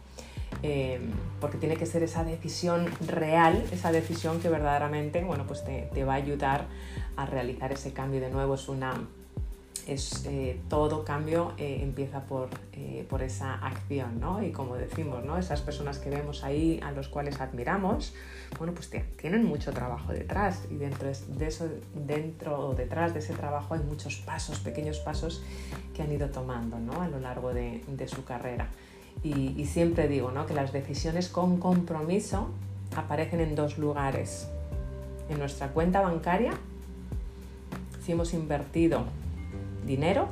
[0.61, 1.01] Eh,
[1.41, 6.05] porque tiene que ser esa decisión real, esa decisión que verdaderamente bueno, pues te, te
[6.05, 6.67] va a ayudar
[7.17, 8.21] a realizar ese cambio.
[8.21, 8.93] De nuevo, es una,
[9.87, 14.43] es, eh, todo cambio eh, empieza por, eh, por, esa acción, ¿no?
[14.43, 15.37] Y como decimos, ¿no?
[15.37, 18.13] Esas personas que vemos ahí, a los cuales admiramos,
[18.57, 23.33] bueno, pues tienen mucho trabajo detrás y dentro de eso, dentro o detrás de ese
[23.33, 25.43] trabajo hay muchos pasos, pequeños pasos
[25.93, 27.01] que han ido tomando, ¿no?
[27.01, 28.69] A lo largo de, de su carrera.
[29.21, 30.45] Y, siempre digo, ¿no?
[30.45, 32.49] Que las decisiones con compromiso
[32.95, 34.47] aparecen en dos lugares.
[35.29, 36.51] En nuestra cuenta bancaria,
[38.03, 39.05] si hemos invertido
[39.85, 40.29] dinero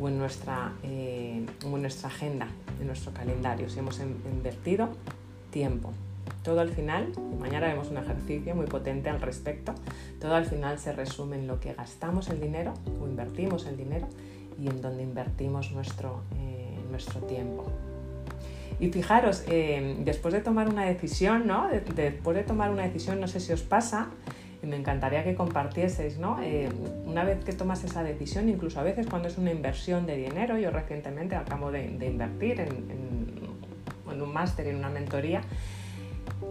[0.00, 2.48] o en nuestra, eh, en nuestra agenda,
[2.80, 4.90] en nuestro calendario, si hemos invertido
[5.50, 5.92] tiempo.
[6.42, 9.74] Todo al final, y mañana vemos un ejercicio muy potente al respecto,
[10.20, 14.06] todo al final se resume en lo que gastamos el dinero o invertimos el dinero
[14.60, 17.66] y en donde invertimos nuestro, eh, nuestro tiempo.
[18.80, 21.68] Y fijaros, eh, después de tomar una decisión, ¿no?
[21.68, 24.10] después de tomar una decisión, no sé si os pasa,
[24.62, 26.40] y me encantaría que compartieseis, ¿no?
[26.42, 26.68] Eh,
[27.06, 30.58] una vez que tomas esa decisión, incluso a veces cuando es una inversión de dinero,
[30.58, 35.42] yo recientemente acabo de, invertir en, un máster, en una mentoría,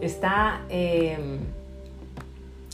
[0.00, 1.38] está eh,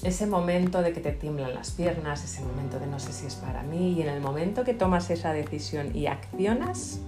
[0.04, 3.34] ese momento de que te tiemblan las piernas, ese momento de no sé si es
[3.34, 7.00] para mí, y en el momento que tomas esa decisión y accionas,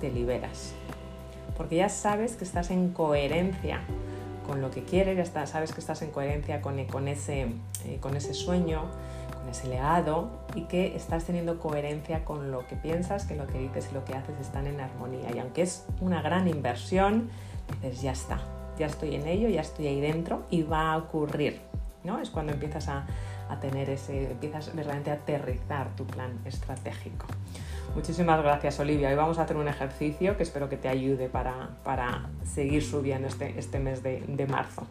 [0.00, 0.72] te liberas.
[1.56, 3.80] Porque ya sabes que estás en coherencia
[4.46, 7.48] con lo que quieres, ya sabes que estás en coherencia con, con, ese,
[7.84, 8.84] eh, con ese sueño,
[9.38, 13.58] con ese legado y que estás teniendo coherencia con lo que piensas, que lo que
[13.58, 15.34] dices y lo que haces están en armonía.
[15.34, 17.30] Y aunque es una gran inversión,
[17.82, 18.40] dices, ya está,
[18.78, 21.60] ya estoy en ello, ya estoy ahí dentro y va a ocurrir.
[22.04, 22.18] ¿no?
[22.18, 23.06] Es cuando empiezas a,
[23.48, 27.26] a tener ese, empiezas realmente a aterrizar tu plan estratégico.
[27.94, 29.08] Muchísimas gracias Olivia.
[29.08, 33.26] Hoy vamos a hacer un ejercicio que espero que te ayude para, para seguir subiendo
[33.26, 34.86] este, este mes de, de, marzo.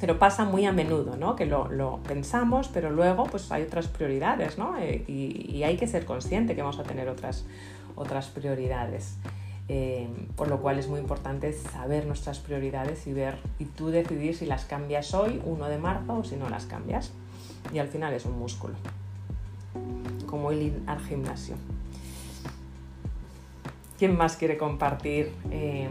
[0.00, 1.36] Pero pasa muy a menudo, ¿no?
[1.36, 4.76] Que lo, lo, pensamos, pero luego pues hay otras prioridades, ¿no?
[4.78, 7.46] Eh, y, y, hay que ser consciente que vamos a tener otras,
[7.94, 9.16] otras prioridades.
[9.68, 14.36] Eh, por lo cual es muy importante saber nuestras prioridades y ver y tú decidir
[14.36, 17.12] si las cambias hoy, 1 de marzo, o si no las cambias.
[17.72, 18.74] Y al final es un músculo,
[20.26, 21.56] como el ir al gimnasio.
[23.98, 25.88] ¿Quién más quiere compartir eh,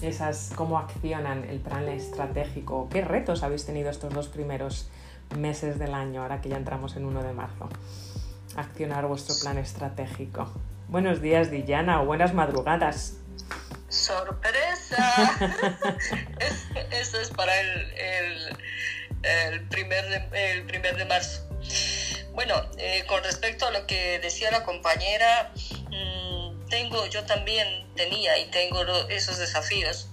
[0.00, 2.88] esas, cómo accionan el plan estratégico?
[2.90, 4.88] ¿Qué retos habéis tenido estos dos primeros
[5.38, 7.68] meses del año, ahora que ya entramos en 1 de marzo?
[8.56, 10.50] Accionar vuestro plan estratégico.
[10.88, 13.18] Buenos días, Dillana, o buenas madrugadas.
[13.88, 15.32] ¡Sorpresa!
[16.90, 18.56] Eso es para el,
[19.68, 21.51] primer el primer de marzo.
[22.34, 25.52] Bueno, eh, con respecto a lo que decía la compañera,
[25.90, 30.08] mm, tengo, yo también tenía y tengo esos desafíos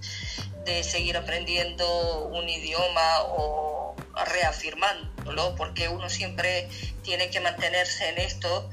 [0.66, 3.96] de seguir aprendiendo un idioma o
[4.34, 6.68] reafirmándolo, porque uno siempre
[7.04, 8.70] tiene que mantenerse en esto,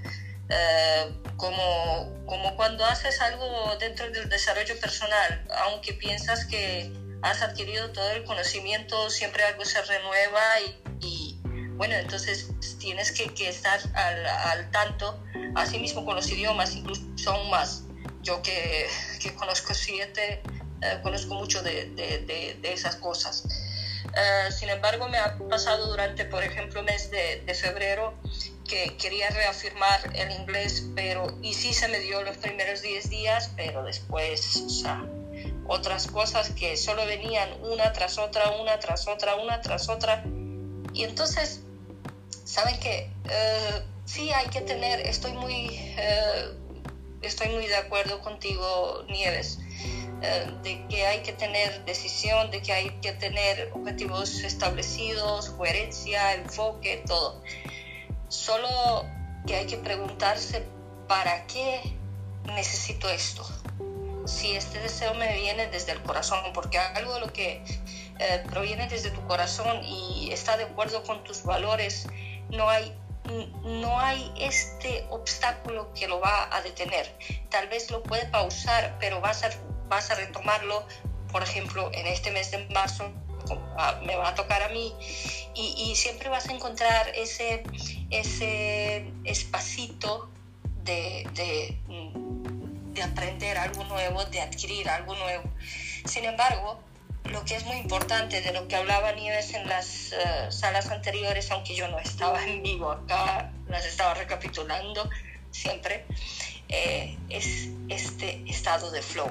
[0.48, 6.90] eh, como, como cuando haces algo dentro del desarrollo personal, aunque piensas que
[7.22, 10.42] has adquirido todo el conocimiento, siempre algo se renueva
[11.00, 11.35] y
[11.76, 15.22] bueno, entonces tienes que, estar al, tanto,
[15.54, 17.82] así mismo con los idiomas, incluso aún más.
[18.22, 18.88] Yo que,
[19.36, 20.42] conozco siete,
[20.82, 23.44] eh, conozco mucho de, esas cosas.
[24.16, 28.14] Eh, sin embargo, me ha pasado durante, por ejemplo, mes de, febrero
[28.66, 33.52] que quería reafirmar el inglés, pero y sí se me dio los primeros 10 días,
[33.54, 35.04] pero después, o sea,
[35.68, 40.24] otras cosas que solo venían una tras otra, una tras otra, una tras otra.
[40.92, 41.60] Y entonces
[42.46, 46.52] saben que eh, sí hay que tener, estoy muy, eh,
[47.20, 49.58] estoy muy de acuerdo contigo, Nieves,
[50.22, 56.34] eh, de que hay que tener decisión, de que hay que tener objetivos establecidos, coherencia,
[56.34, 57.42] enfoque, todo.
[58.28, 59.04] Solo
[59.46, 60.64] que hay que preguntarse,
[61.08, 61.80] ¿para qué
[62.44, 63.44] necesito esto?
[64.24, 67.62] Si este deseo me viene desde el corazón, porque algo lo que
[68.50, 72.08] proviene desde tu corazón y está de acuerdo con tus valores,
[72.50, 72.96] no hay,
[73.64, 77.12] no hay este obstáculo que lo va a detener.
[77.50, 79.50] Tal vez lo puede pausar, pero vas a,
[79.88, 80.86] vas a retomarlo,
[81.32, 83.10] por ejemplo, en este mes de marzo,
[84.02, 84.92] me va a tocar a mí,
[85.54, 87.62] y, siempre vas a encontrar ese,
[88.10, 90.28] ese espacito
[90.84, 91.78] de, de,
[92.92, 95.44] de aprender algo nuevo, de adquirir algo nuevo.
[96.04, 96.80] Sin embargo,
[97.30, 100.16] lo que es muy importante de lo que hablaba Nieves en las eh,
[100.50, 105.08] salas anteriores, aunque yo no estaba en vivo acá, las estaba recapitulando
[105.50, 106.06] siempre,
[106.68, 109.30] eh, es este estado de flow.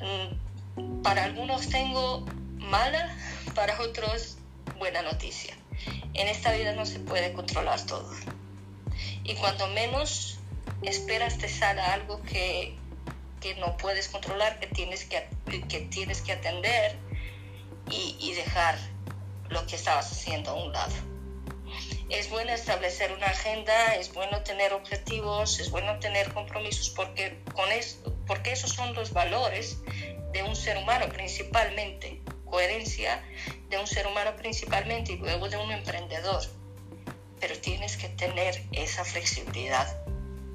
[0.00, 2.24] Mm, para algunos tengo
[2.56, 3.16] mala,
[3.54, 4.38] para otros
[4.78, 5.56] buena noticia.
[6.14, 8.10] En esta vida no se puede controlar todo.
[9.24, 10.38] Y cuando menos
[10.82, 12.76] esperas te sale algo que,
[13.40, 15.28] que no puedes controlar, que tienes que,
[15.68, 16.96] que, tienes que atender
[17.90, 18.78] y, dejar
[19.48, 20.94] lo que estabas haciendo a un lado.
[22.10, 27.70] Es bueno establecer una agenda, es bueno tener objetivos, es bueno tener compromisos porque, con
[27.72, 29.78] eso, porque esos son los valores
[30.32, 33.22] de un ser humano principalmente, coherencia
[33.68, 36.42] de un ser humano principalmente y luego de un emprendedor.
[37.40, 39.96] Pero tienes que tener esa flexibilidad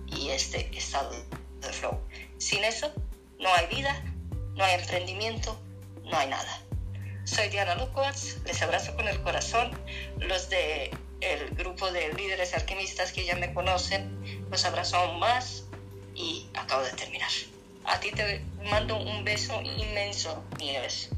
[0.07, 1.11] y este estado
[1.63, 1.99] de flow.
[2.37, 2.91] Sin eso,
[3.39, 4.01] no hay vida,
[4.55, 5.59] no hay emprendimiento,
[6.03, 6.59] no hay nada.
[7.25, 9.71] Soy Diana Lukowatz, les abrazo con el corazón.
[10.19, 10.91] Los de
[11.21, 15.65] el grupo de líderes alquimistas que ya me conocen, los abrazo aún más
[16.15, 17.29] y acabo de terminar.
[17.85, 21.09] A ti te mando un beso inmenso, Nieves.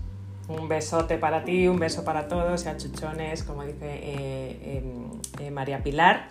[0.48, 5.52] Un besote para ti, un beso para todos y achuchones, como dice eh, em, eh,
[5.52, 6.30] María Pilar.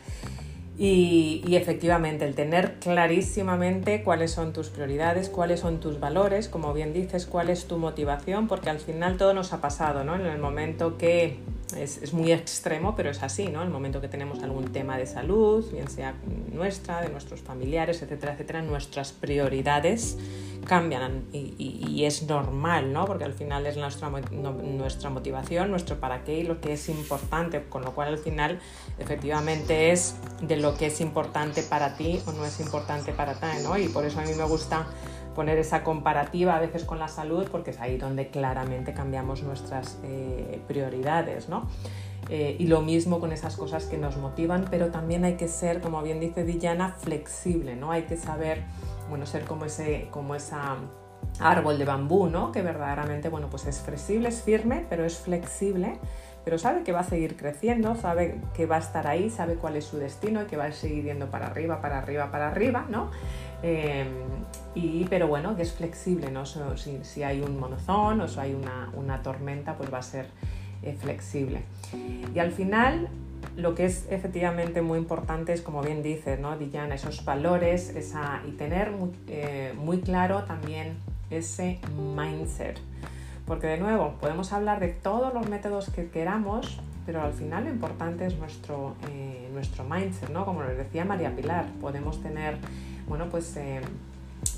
[0.76, 6.92] Y, efectivamente, el tener clarísimamente cuáles son tus prioridades, cuáles son tus valores, como bien
[6.92, 10.16] dices, cuál es tu motivación, porque al final todo nos ha pasado, ¿no?
[10.16, 11.38] En el momento que
[11.76, 13.62] es, muy extremo, pero es así, ¿no?
[13.62, 16.14] El momento que tenemos algún tema de salud, bien sea
[16.52, 20.18] nuestra, de nuestros familiares, etcétera, etcétera, nuestras prioridades
[20.64, 23.06] cambian y, es normal, ¿no?
[23.06, 27.64] Porque al final es nuestra, nuestra motivación, nuestro para qué y lo que es importante,
[27.68, 28.58] con lo cual al final
[28.98, 33.62] efectivamente es de lo que es importante para ti o no es importante para ti,
[33.62, 33.78] ¿no?
[33.78, 34.86] Y por eso a mí me gusta
[35.34, 39.98] poner esa comparativa a veces con la salud porque es ahí donde claramente cambiamos nuestras
[40.04, 41.68] eh, prioridades, ¿no?
[42.30, 45.80] Eh, y lo mismo con esas cosas que nos motivan, pero también hay que ser,
[45.80, 47.90] como bien dice Diana, flexible, ¿no?
[47.90, 48.62] Hay que saber
[49.08, 50.76] bueno, ser como ese, como esa
[51.40, 52.52] árbol de bambú, ¿no?
[52.52, 55.98] Que verdaderamente, bueno, pues es flexible, es firme, pero es flexible,
[56.44, 59.76] pero sabe que va a seguir creciendo, sabe que va a estar ahí, sabe cuál
[59.76, 62.86] es su destino y que va a seguir yendo para arriba, para arriba, para arriba,
[62.88, 63.10] ¿no?
[63.62, 64.08] Em,
[64.74, 66.44] y, pero bueno, que es flexible, ¿no?
[66.44, 70.26] Si, hay un monzón o si hay una, una tormenta, pues va a ser
[70.82, 71.62] eh, flexible.
[72.34, 73.08] Y al final,
[73.56, 76.56] lo que es efectivamente muy importante es, como bien dice ¿no?
[76.56, 78.92] Diana, esos valores esa, y tener
[79.28, 80.96] eh, muy, claro también
[81.30, 82.78] ese mindset.
[83.46, 87.70] Porque de nuevo, podemos hablar de todos los métodos que queramos, pero al final lo
[87.70, 90.44] importante es nuestro, eh, nuestro mindset, ¿no?
[90.44, 92.56] Como les decía María Pilar, podemos tener,
[93.06, 93.56] bueno, pues...
[93.56, 93.80] Eh,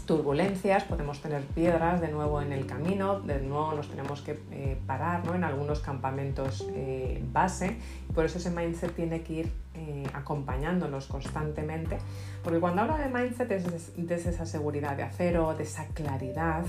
[0.07, 4.79] turbulencias, podemos tener piedras de nuevo en el camino, de nuevo nos tenemos que eh,
[4.87, 5.35] parar ¿no?
[5.35, 7.77] en algunos campamentos eh, base,
[8.15, 11.99] por eso ese mindset tiene que ir eh, acompañándonos constantemente,
[12.43, 16.65] porque cuando hablo de mindset es de esa seguridad de acero, de esa claridad,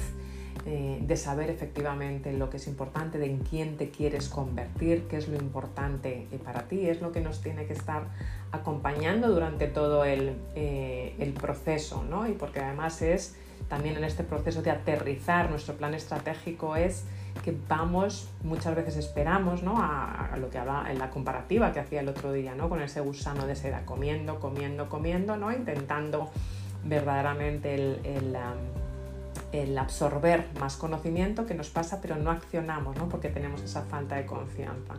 [0.65, 5.29] de saber efectivamente lo que es importante, de en quién te quieres convertir, qué es
[5.29, 8.07] lo importante para ti, es lo que nos tiene que estar
[8.51, 12.27] acompañando durante todo el, eh, el proceso, ¿no?
[12.27, 13.35] Y porque además es
[13.67, 17.03] también en este proceso de aterrizar nuestro plan estratégico es
[17.43, 19.75] que vamos, muchas veces esperamos, ¿no?
[19.77, 22.69] A, lo que habla en la comparativa que hacía el otro día, ¿no?
[22.69, 25.51] Con ese gusano de seda, comiendo, comiendo, comiendo, ¿no?
[25.51, 26.29] Intentando
[26.83, 28.35] verdaderamente el
[29.51, 33.07] el absorber más conocimiento que nos pasa, pero no accionamos, ¿no?
[33.07, 34.95] porque tenemos esa falta de confianza.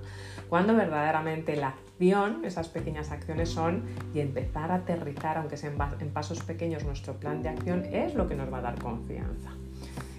[0.49, 3.84] Cuando verdaderamente la acción, esas pequeñas acciones son
[4.14, 8.26] y empezar a aterrizar, aunque sea en, pasos pequeños, nuestro plan de acción es lo
[8.26, 9.51] que nos va a dar confianza.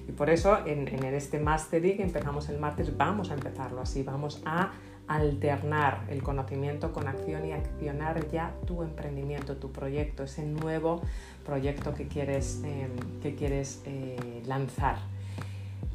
[0.08, 4.04] Y por eso en, en este Mastery que empezamos el martes vamos a empezarlo así,
[4.04, 4.72] vamos a
[5.10, 11.02] alternar el conocimiento con acción y accionar ya tu emprendimiento, tu proyecto, ese nuevo
[11.46, 14.98] proyecto que quieres, em, que quieres eh, lanzar.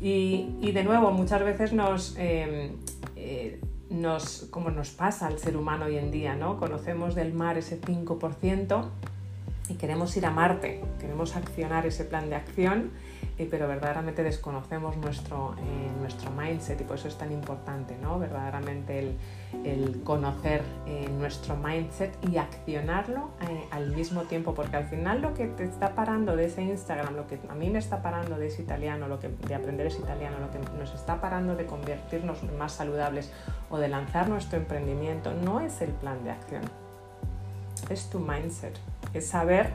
[0.01, 2.73] Y, de nuevo, muchas veces nos, em,
[3.17, 6.59] eh, nos, como nos pasa al ser humano hoy en día, ¿no?
[6.59, 8.91] conocemos del mar ese 5%
[9.69, 12.91] y queremos ir a Marte, queremos accionar ese plan de acción
[13.37, 18.19] pero verdaderamente desconocemos nuestro, eh, nuestro mindset y por eso es tan importante, ¿no?
[18.21, 19.17] Verdaderamente el,
[19.65, 25.35] el conocer eh, nuestro mindset y accionarlo eh, al mismo tiempo, porque al final lo
[25.35, 28.47] que te está parando de ese Instagram, lo que a mí me está parando de
[28.47, 32.43] ese italiano, lo que de aprender ese italiano, lo que nos está parando de convertirnos
[32.57, 33.33] más saludables
[33.69, 36.63] o de lanzar nuestro emprendimiento, no es el plan de acción,
[37.91, 38.79] es tu mindset,
[39.13, 39.71] es saber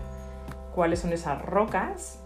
[0.73, 2.19] cuáles son esas rocas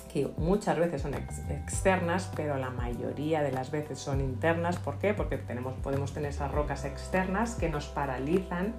[0.00, 4.78] que muchas veces son externas, pero la mayoría de las veces son internas.
[4.78, 5.14] ¿Por qué?
[5.14, 8.74] Porque tenemos, podemos tener esas rocas externas que nos paralizan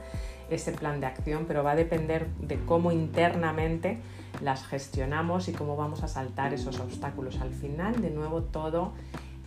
[0.50, 4.00] ese plan de acción, pero va a depender de cómo internamente
[4.42, 7.40] las gestionamos y cómo vamos a saltar esos obstáculos.
[7.42, 8.94] Al final, de nuevo, todo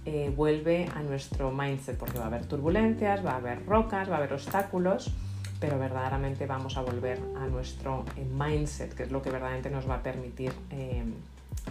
[0.04, 4.14] eh, vuelve a nuestro mindset, porque va a haber turbulencias, va a haber rocas, va
[4.14, 5.12] a haber obstáculos,
[5.60, 9.88] pero verdaderamente vamos a volver a nuestro eh, mindset, que es lo que verdaderamente nos
[9.88, 11.04] va a permitir eh,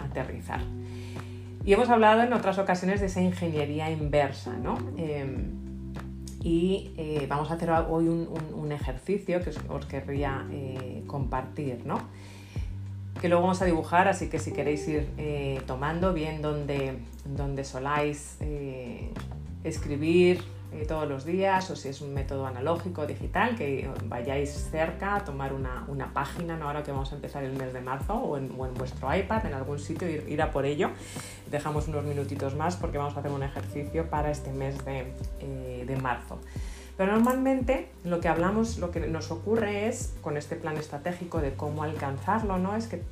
[0.03, 0.61] aterrizar.
[1.65, 4.77] Y hemos hablado en otras ocasiones de esa ingeniería inversa, ¿no?
[4.97, 5.51] Em,
[6.41, 11.99] y eh, vamos a hacer hoy un, ejercicio que os, querría eh, compartir, ¿no?
[13.19, 17.63] Que luego vamos a dibujar, así que si queréis ir eh, tomando bien donde, donde
[17.63, 18.37] soláis
[19.63, 20.41] escribir,
[20.73, 25.23] eh, todos los días o si es un método analógico, digital, que vayáis cerca a
[25.23, 28.55] tomar una, una página, ahora que vamos a empezar el mes de marzo o en,
[28.75, 30.89] vuestro iPad, en algún sitio, ir, ir, a por ello.
[31.49, 35.85] Dejamos unos minutitos más porque vamos a hacer un ejercicio para este mes de, eh,
[35.87, 36.39] de marzo.
[36.97, 41.53] Pero normalmente lo que hablamos, lo que nos ocurre es con este plan estratégico de
[41.53, 42.75] cómo alcanzarlo, ¿no?
[42.75, 43.03] Es que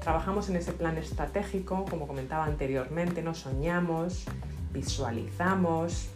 [0.00, 4.24] trabajamos en ese plan estratégico, como comentaba anteriormente, nos soñamos,
[4.72, 6.08] visualizamos,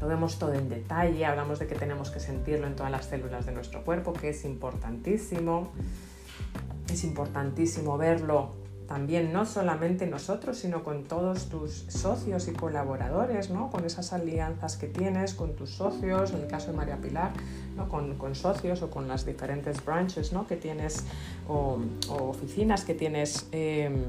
[0.00, 3.46] lo vemos todo en detalle, hablamos de que tenemos que sentirlo en todas las células
[3.46, 5.70] de nuestro cuerpo, que es importantísimo.
[6.88, 13.70] Es importantísimo verlo también no solamente nosotros, sino con todos tus socios y colaboradores, ¿no?
[13.70, 17.32] con esas alianzas que tienes con tus socios, en el caso de María Pilar,
[17.76, 17.88] ¿no?
[17.88, 20.46] con, socios o con las diferentes branches ¿no?
[20.46, 21.04] que tienes
[21.48, 21.78] o,
[22.10, 24.04] oficinas que tienes em,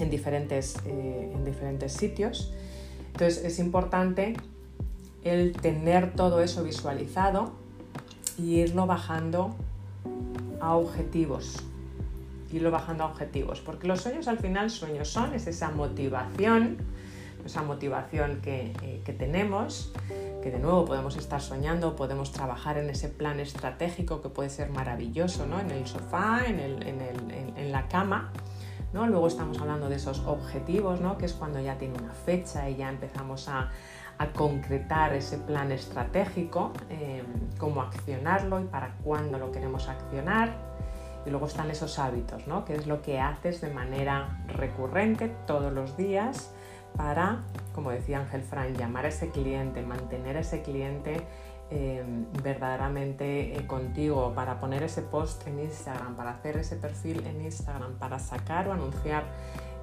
[0.00, 2.52] en, diferentes, eh, en diferentes sitios.
[3.12, 4.34] Entonces es importante
[5.28, 7.52] el tener todo eso visualizado
[8.38, 9.54] y irlo bajando
[10.60, 11.56] a objetivos.
[12.52, 16.78] Irlo bajando a objetivos, porque los sueños al final sueños son, es esa motivación,
[17.44, 19.92] esa motivación que, eh, tenemos,
[20.42, 24.70] que de nuevo podemos estar soñando, podemos trabajar en ese plan estratégico que puede ser
[24.70, 25.60] maravilloso, ¿no?
[25.60, 28.32] en el sofá, en, en, la cama.
[28.92, 29.06] ¿no?
[29.06, 31.18] Luego estamos hablando de esos objetivos, ¿no?
[31.18, 33.70] que es cuando ya tiene una fecha y ya empezamos a,
[34.18, 37.22] a concretar ese plan estratégico, eh,
[37.58, 40.54] cómo accionarlo y para cuándo lo queremos accionar.
[41.26, 42.64] Y luego están esos hábitos, ¿no?
[42.64, 46.52] que es lo que haces de manera recurrente todos los días
[46.96, 47.42] para,
[47.74, 51.26] como decía Ángel Frank, llamar a ese cliente, mantener a ese cliente
[51.68, 52.04] eh,
[52.44, 57.98] verdaderamente eh, contigo, para poner ese post en Instagram, para hacer ese perfil en Instagram,
[57.98, 59.24] para sacar o anunciar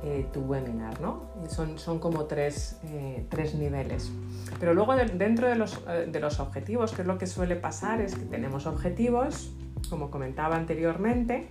[0.06, 1.30] eh, tu webinar, ¿no?
[1.48, 4.12] Son, son como tres, eh, tres niveles.
[4.60, 8.02] Pero luego dentro de los, eh, de los objetivos, que es lo que suele pasar,
[8.02, 9.54] es que tenemos objetivos,
[9.90, 11.48] como comentaba anteriormente,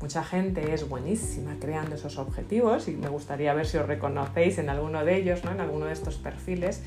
[0.00, 4.68] mucha gente es buenísima creando esos objetivos y me gustaría ver si os reconocéis en
[4.68, 5.50] alguno de ellos, ¿no?
[5.50, 6.80] en alguno de estos perfiles,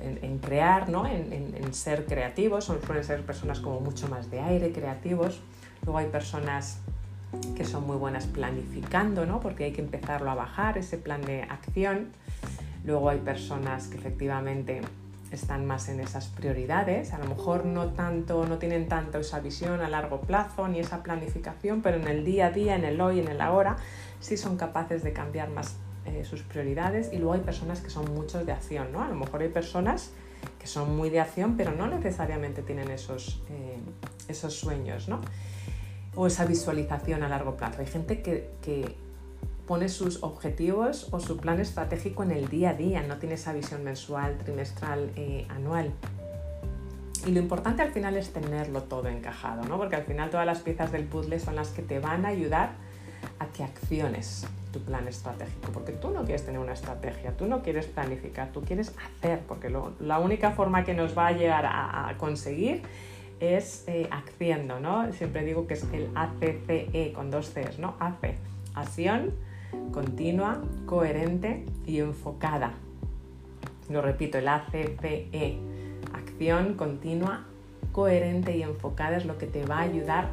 [0.00, 1.06] en, crear, ¿no?
[1.06, 5.40] en, en, ser creativos, suelen ser personas como mucho más de aire, creativos.
[5.84, 6.80] Luego hay personas
[7.56, 9.40] que son muy buenas planificando, ¿no?
[9.40, 12.08] porque hay que empezarlo a bajar, ese plan de acción.
[12.84, 14.82] Luego hay personas que efectivamente
[15.30, 19.80] están más en esas prioridades, a lo mejor no tanto, no tienen tanto esa visión
[19.80, 23.20] a largo plazo ni esa planificación, pero en el día a día, en el hoy,
[23.20, 23.76] en el ahora,
[24.20, 25.76] sí son capaces de cambiar más
[26.06, 27.12] eh, sus prioridades.
[27.12, 29.02] Y luego hay personas que son muchos de acción, ¿no?
[29.02, 30.12] A lo mejor hay personas
[30.58, 33.78] que son muy de acción, pero no necesariamente tienen esos, eh,
[34.28, 35.20] esos sueños, ¿no?
[36.16, 37.80] O esa visualización a largo plazo.
[37.80, 38.96] Hay gente que,
[39.66, 43.54] pone sus objetivos o su plan estratégico en el día a día, no tiene esa
[43.54, 45.90] visión mensual, trimestral, eh, anual.
[47.26, 49.78] Y lo importante al final es tenerlo todo encajado, ¿no?
[49.78, 52.72] porque al final todas las piezas del puzzle son las que te van a ayudar
[53.38, 57.62] a que acciones tu plan estratégico, porque tú no quieres tener una estrategia, tú no
[57.62, 62.14] quieres planificar, tú quieres hacer, porque la única forma que nos va a llegar a
[62.18, 62.82] conseguir
[63.40, 64.08] es eh,
[64.80, 65.12] ¿no?
[65.12, 67.94] Siempre digo que es el ACCE con dos Cs, ¿no?
[67.98, 68.36] ACE,
[68.74, 69.32] acción
[69.92, 72.74] continua, coherente y enfocada.
[73.88, 75.58] Lo repito, el ACCE,
[76.12, 77.44] acción continua,
[77.92, 80.28] coherente y enfocada es lo que te va a ayudar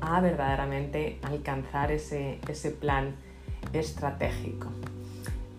[0.00, 2.38] a verdaderamente alcanzar ese,
[2.80, 3.14] plan
[3.72, 4.68] estratégico.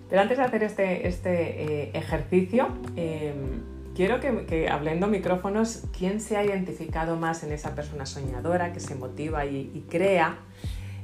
[0.10, 6.36] Pero antes de hacer este, este eh, ejercicio, em, Quiero que, hablando micrófonos, ¿quién se
[6.36, 10.38] ha identificado más en esa persona soñadora que se motiva y, crea,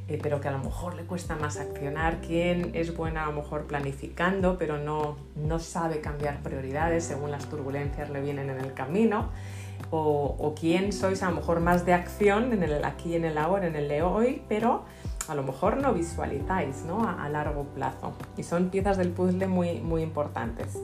[0.09, 2.19] eh, pero que a lo mejor le cuesta más accionar?
[2.19, 7.45] ¿Quién es buena a lo mejor planificando, pero no, no sabe cambiar prioridades según las
[7.45, 9.29] turbulencias le vienen en el camino?
[9.89, 13.67] O, quién sois a lo mejor más de acción en el aquí, en el ahora,
[13.67, 14.83] en el de hoy, pero
[15.29, 17.07] a lo mejor no visualizáis ¿no?
[17.07, 18.11] A, a, largo plazo.
[18.35, 20.77] Y son piezas del puzzle muy, muy importantes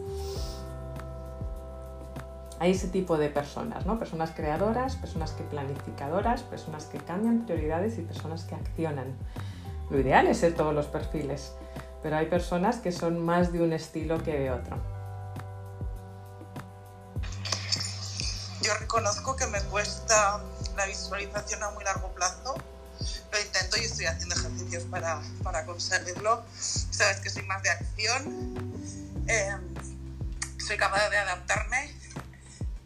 [2.60, 4.00] hay ese tipo de personas, ¿no?
[4.00, 9.16] Personas creadoras, personas que planificadoras, personas que cambian prioridades y personas que accionan.
[9.90, 11.54] Lo ideal es ser todos los perfiles,
[12.02, 14.78] pero hay personas que son más de un estilo que de otro.
[18.62, 20.42] Yo reconozco que me cuesta
[20.76, 22.56] la visualización a muy largo plazo.
[23.32, 26.44] Lo intento y estoy haciendo ejercicios para, para conseguirlo.
[26.60, 28.74] Sabes que soy más de acción.
[29.28, 29.56] Eh,
[30.66, 31.97] soy capaz de adaptarme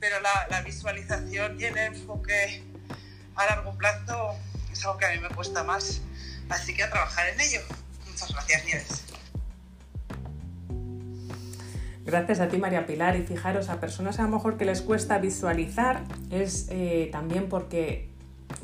[0.01, 2.63] pero la, visualización y el enfoque
[3.35, 4.33] a largo plazo
[4.71, 6.01] es algo que a mí me cuesta más.
[6.49, 7.61] Así que a trabajar en ello.
[8.09, 9.03] Muchas gracias, Nieves.
[12.03, 13.15] Gracias a ti, María Pilar.
[13.15, 18.09] Y fijaros, a personas a lo mejor que les cuesta visualizar es eh, también porque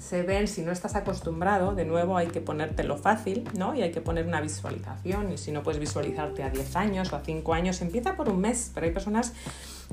[0.01, 3.75] se ven, si no estás acostumbrado, de nuevo hay que ponértelo fácil, ¿no?
[3.75, 5.31] Y hay que poner una visualización.
[5.31, 8.41] Y si no puedes visualizarte a 10 años o a 5 años, empieza por un
[8.41, 8.71] mes.
[8.73, 9.33] Pero hay personas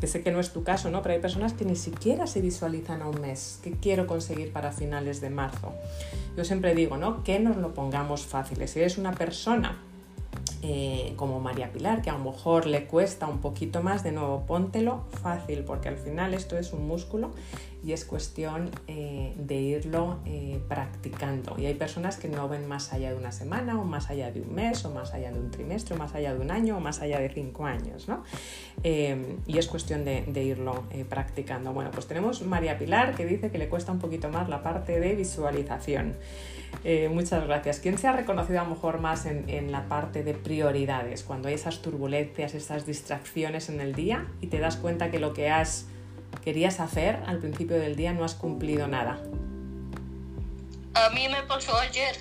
[0.01, 1.03] que sé que no es tu caso, ¿no?
[1.03, 3.61] Pero hay personas que ni siquiera se visualizan a un mes.
[3.62, 5.72] ¿Qué quiero conseguir para finales de marzo?
[6.36, 7.22] Yo siempre digo, ¿no?
[7.22, 8.66] Que nos lo pongamos fácil.
[8.66, 9.78] Si eres una persona
[10.62, 14.47] eh, como María Pilar, que a lo mejor le cuesta un poquito más, de nuevo,
[14.47, 17.30] póntelo fácil, porque al final esto es un músculo
[17.85, 21.57] y es cuestión eh, de irlo eh, practicando.
[21.59, 24.41] Y hay personas que no ven más allá de una semana, o más allá de
[24.41, 26.80] un mes, o más allá de un trimestre, o más allá de un año, o
[26.80, 28.24] más allá de cinco años, ¿no?
[28.85, 31.72] y es cuestión de, irlo practicando.
[31.72, 35.01] Bueno, pues tenemos María Pilar que dice que le cuesta un poquito más la parte
[35.01, 36.14] de visualización.
[36.82, 37.78] Eh, muchas gracias.
[37.78, 41.55] ¿Quién se ha reconocido a lo mejor más en, la parte de prioridades, cuando hay
[41.55, 45.87] esas turbulencias, esas distracciones en el día y te das cuenta que lo que has
[46.43, 49.20] querías hacer al principio del día no has cumplido nada?
[50.95, 52.16] A mí me pasó ayer.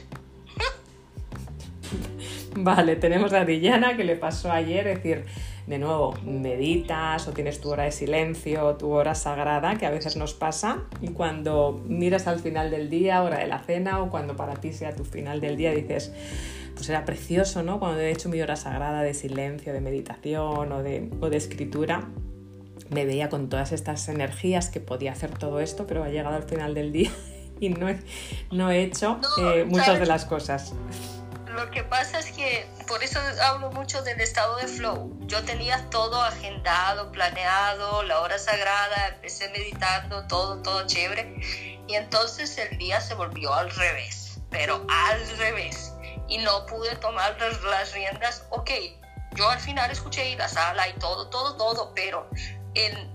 [2.55, 5.26] vale, tenemos a Dillana que le pasó ayer, es decir,
[5.68, 10.18] de nuevo, meditas o tienes tu hora de silencio, tu hora sagrada, que a veces
[10.18, 14.36] nos pasa, y cuando miras al final del día, hora de la cena, o cuando
[14.36, 16.11] para ti sea tu final del día, dices,
[16.76, 17.80] pues era precioso, ¿no?
[17.80, 22.09] Cuando he hecho mi hora sagrada de silencio, de meditación o de, o de escritura,
[22.94, 26.44] me veía con todas estas energías que podía hacer todo esto, pero ha llegado al
[26.44, 27.12] final del día
[27.60, 28.00] y no he,
[28.52, 30.74] no he hecho eh, muchas de las cosas.
[31.54, 35.16] Lo que pasa es que por eso hablo mucho del estado de flow.
[35.28, 41.36] Yo tenía todo agendado, planeado, la hora sagrada, empecé meditando, todo, todo chévere.
[41.88, 45.94] Y entonces el día se volvió al revés, pero al revés.
[46.28, 48.46] Y no pude tomar las, riendas.
[48.50, 48.72] Ok,
[49.36, 52.28] yo al final escuché la sala y todo, todo, todo, pero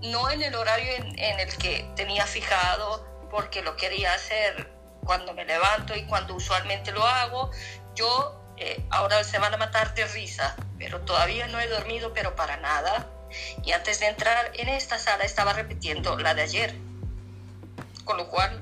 [0.03, 4.69] no en el horario en, en el que tenía fijado, porque lo quería hacer
[5.03, 7.51] cuando me levanto y cuando usualmente lo hago,
[7.95, 12.35] yo eh, ahora se van a matar de risa, pero todavía no he dormido, pero
[12.35, 13.07] para nada.
[13.63, 16.75] Y antes de entrar en esta sala estaba repitiendo la de ayer.
[18.03, 18.61] Con lo cual,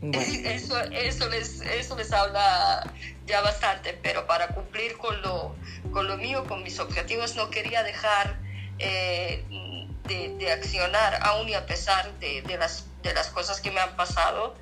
[0.12, 2.92] eso, eso, les, eso les habla
[3.26, 5.56] ya bastante, pero para cumplir con lo,
[5.92, 8.38] con lo mío, con mis objetivos, no quería dejar
[8.78, 9.44] eh,
[10.04, 13.96] de, accionar, aún y a pesar de, de, las, de las cosas que me han
[13.96, 14.54] pasado.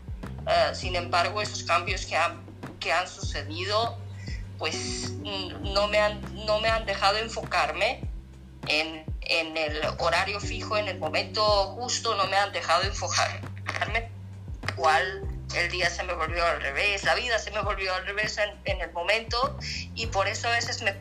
[0.46, 2.44] Uh, sin embargo, esos cambios que han
[2.84, 3.96] que han sucedido,
[4.58, 5.10] pues
[5.62, 8.02] no me han, no me han dejado enfocarme
[8.68, 11.42] en, en el horario fijo, en el momento
[11.78, 14.10] justo, no me han dejado enfocarme,
[14.76, 18.36] cual el día se me volvió al revés, la vida se me volvió al revés
[18.36, 19.58] en, en el momento
[19.94, 20.94] y por eso a veces me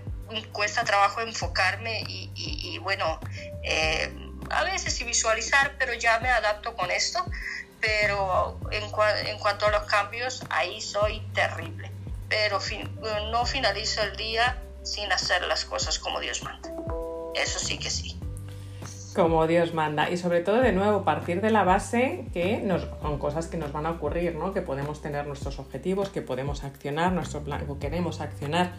[0.52, 3.20] cuesta trabajo enfocarme y, y, bueno,
[3.64, 4.14] eh,
[4.50, 7.26] a veces sí visualizar, pero ya me adapto con esto
[7.84, 8.90] pero en,
[9.40, 11.92] cuanto a los cambios, ahí soy terrible.
[12.30, 12.60] Pero
[13.30, 16.70] no finalizo el día sin hacer las cosas como Dios manda.
[17.36, 18.18] Eso sí que sí.
[19.14, 20.10] Como Dios manda.
[20.10, 23.74] Y sobre todo, de nuevo, partir de la base que nos, con cosas que nos
[23.74, 24.54] van a ocurrir, ¿no?
[24.54, 28.72] Que podemos tener nuestros objetivos, que podemos accionar, nuestro plan, o queremos accionar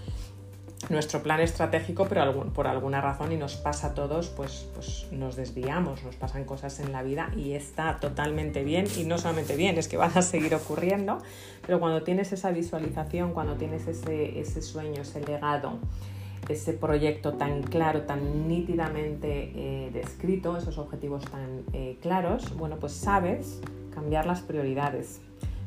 [0.90, 5.36] nuestro plan estratégico, pero por alguna razón y nos pasa a todos, pues, pues nos
[5.36, 9.78] desviamos, nos pasan cosas en la vida y está totalmente bien y no solamente bien,
[9.78, 11.18] es que van a seguir ocurriendo,
[11.66, 15.78] pero cuando tienes esa visualización, cuando tienes ese, ese sueño, ese legado,
[16.48, 22.92] ese proyecto tan claro, tan nítidamente eh, descrito, esos objetivos tan eh, claros, bueno, pues
[22.92, 23.60] sabes
[23.94, 25.20] cambiar las prioridades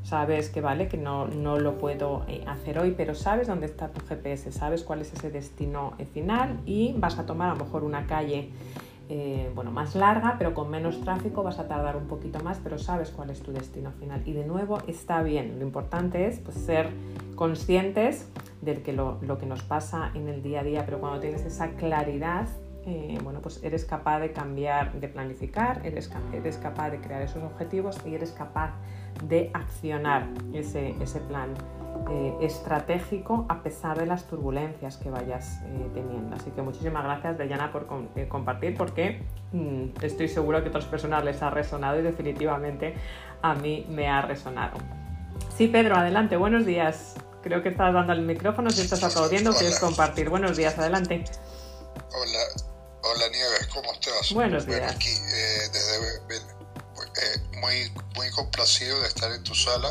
[0.07, 3.89] sabes que vale, que no, no lo puedo eh, hacer hoy, pero sabes dónde está
[3.89, 7.65] tu GPS, sabes cuál es ese destino eh, final y vas a tomar a lo
[7.65, 8.49] mejor una calle
[9.09, 12.77] eh, bueno, más larga, pero con menos tráfico, vas a tardar un poquito más, pero
[12.79, 14.21] sabes cuál es tu destino final.
[14.25, 16.87] Y de nuevo está bien, lo importante es pues, ser
[17.35, 18.29] conscientes
[18.61, 21.43] de que lo, lo, que nos pasa en el día a día, pero cuando tienes
[21.43, 22.47] esa claridad,
[23.21, 27.97] bueno, pues eres capaz de cambiar, de planificar, eres, eres capaz de crear esos objetivos
[28.05, 28.71] y eres capaz
[29.23, 31.53] de accionar ese, ese plan
[32.09, 36.35] eh, estratégico a pesar de las turbulencias que vayas eh, teniendo.
[36.35, 40.85] Así que muchísimas gracias, Dayana, por eh, compartir, porque mm, estoy seguro que a otras
[40.85, 42.95] personas les ha resonado y definitivamente
[43.41, 44.77] a mí me ha resonado.
[45.57, 47.15] Sí, Pedro, adelante, buenos días.
[47.43, 50.29] Creo que estás dando el micrófono, si estás aplaudiendo, quieres compartir.
[50.29, 51.25] Buenos días, adelante.
[52.13, 52.39] Hola,
[53.01, 54.33] hola Nieves, ¿cómo estás?
[54.33, 54.95] Buenos días.
[54.95, 56.56] aquí, desde
[57.59, 59.89] muy, muy complacido de estar en tu sala.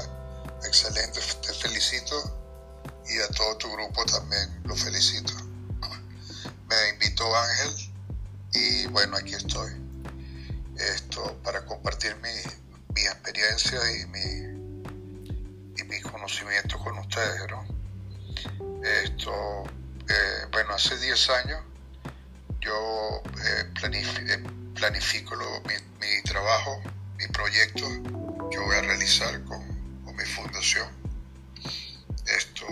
[0.64, 2.36] Excelente, te felicito
[3.08, 5.32] y a todo tu grupo también lo felicito.
[6.68, 7.92] Me invitó Ángel
[8.52, 9.72] y bueno, aquí estoy.
[10.76, 12.34] Esto para compartir mi,
[12.94, 17.42] mi experiencia y mi, y mi conocimiento con ustedes,
[19.04, 19.64] Esto,
[20.08, 21.62] eh, bueno, hace 10 años
[22.60, 26.82] yo eh, eh, planifico, mi, mi trabajo
[27.18, 27.86] mi proyecto
[28.50, 29.62] que voy a realizar con,
[30.04, 30.88] con mi fundación.
[32.26, 32.66] Esto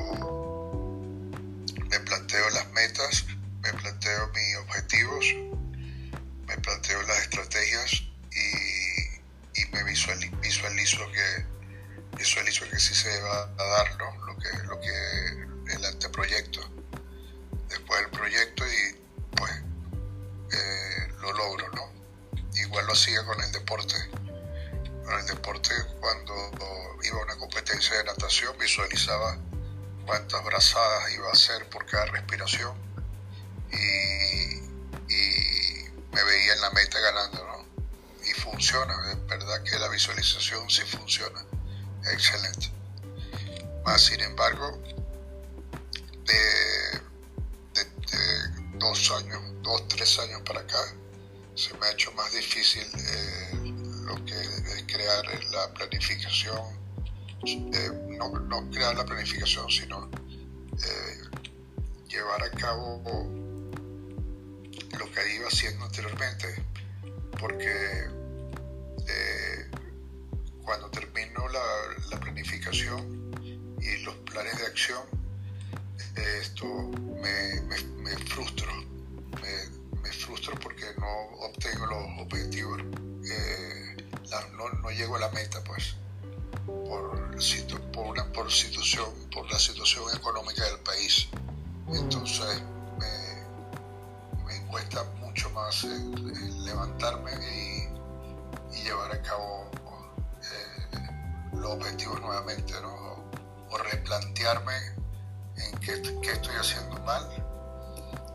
[1.88, 3.24] me planteo las metas,
[3.62, 5.26] me planteo mis objetivos,
[6.46, 7.92] me planteo las estrategias
[8.32, 11.54] y, y me visualizo, visualizo que
[12.16, 16.60] visualizo que sí se va a dar lo que lo que el anteproyecto.
[17.68, 19.00] Después el proyecto y
[19.36, 19.52] pues
[20.52, 21.94] eh, lo logro no
[22.56, 23.94] igual lo hacía con el deporte.
[25.08, 26.34] El deporte cuando
[27.02, 29.38] iba a una competencia de natación visualizaba
[30.06, 32.74] cuántas brazadas iba a hacer por cada respiración
[33.70, 34.54] y,
[35.12, 37.64] y me veía en la meta ganando, ¿no?
[38.28, 41.44] Y funciona, es verdad que la visualización sí funciona,
[42.12, 42.70] excelente.
[43.84, 44.80] Más sin embargo,
[46.24, 47.02] de,
[48.78, 50.78] dos años, dos, tres años para acá,
[51.54, 53.63] se me ha hecho más difícil eh,
[54.04, 56.60] lo que es crear la planificación,
[57.46, 60.08] eh, no, no, crear la planificación, sino
[60.72, 61.20] eh,
[62.08, 63.02] llevar a cabo
[64.98, 66.64] lo que iba haciendo anteriormente,
[67.38, 68.08] porque
[70.62, 71.60] cuando termino la,
[72.10, 73.30] la planificación
[73.80, 75.02] y los planes de acción,
[76.16, 77.60] esto me,
[78.02, 78.72] me, frustro,
[80.02, 82.80] me, frustro porque no obtengo los objetivos,
[83.28, 83.93] eh,
[84.56, 85.96] no, no, llego a la meta, pues,
[86.66, 87.36] por,
[88.32, 91.28] por, situación, por la situación económica del país.
[91.88, 92.62] Entonces,
[92.98, 99.70] me, me cuesta mucho más levantarme y, y, llevar a cabo
[100.42, 100.98] eh,
[101.52, 103.24] los objetivos nuevamente, ¿no?
[103.70, 104.72] o replantearme
[105.56, 105.92] en qué,
[106.30, 107.28] estoy haciendo mal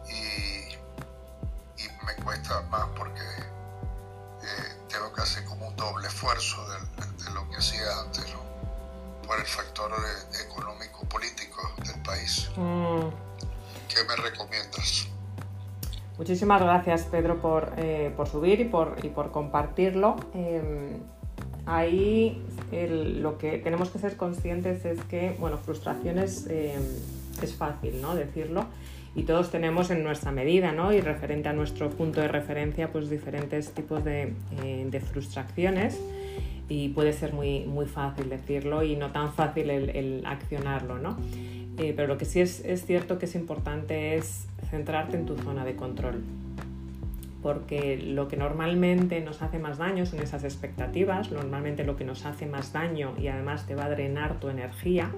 [0.07, 0.75] y,
[2.05, 3.58] me cuesta más porque eh,
[4.89, 8.25] tengo que hacer como un doble esfuerzo de, lo que hacía antes,
[9.25, 12.49] por el factor eh, económico-político del país.
[12.57, 13.09] Mm.
[13.87, 15.07] ¿Qué me recomiendas?
[16.17, 20.17] Muchísimas gracias, Pedro, por, eh, por subir y por, y por compartirlo.
[20.33, 20.99] Em,
[21.65, 26.83] ahí lo que tenemos que ser conscientes es que, bueno, frustraciones em,
[27.41, 28.15] es fácil, ¿no?
[28.15, 28.65] Decirlo.
[29.15, 30.93] Y todos tenemos en nuestra medida, ¿no?
[30.93, 34.33] Y referente a nuestro punto de referencia, pues diferentes tipos de,
[34.63, 35.99] eh, frustraciones.
[36.67, 41.17] Y puede ser muy, muy fácil decirlo y no tan fácil el, accionarlo, ¿no?
[41.77, 45.35] Eh, pero lo que sí es, es cierto que es importante es centrarte en tu
[45.37, 46.21] zona de control
[47.41, 52.25] porque lo que normalmente nos hace más daño son esas expectativas, normalmente lo que nos
[52.25, 55.09] hace más daño y además te va a drenar tu energía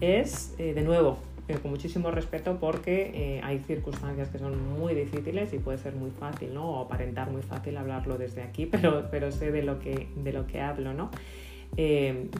[0.00, 1.18] es, eh, de nuevo,
[1.48, 5.94] eh, con muchísimo respeto porque eh, hay circunstancias que son muy difíciles y puede ser
[5.94, 6.70] muy fácil, ¿no?
[6.70, 10.46] O aparentar muy fácil hablarlo desde aquí, pero, pero sé de lo que, de lo
[10.46, 11.10] que hablo, ¿no?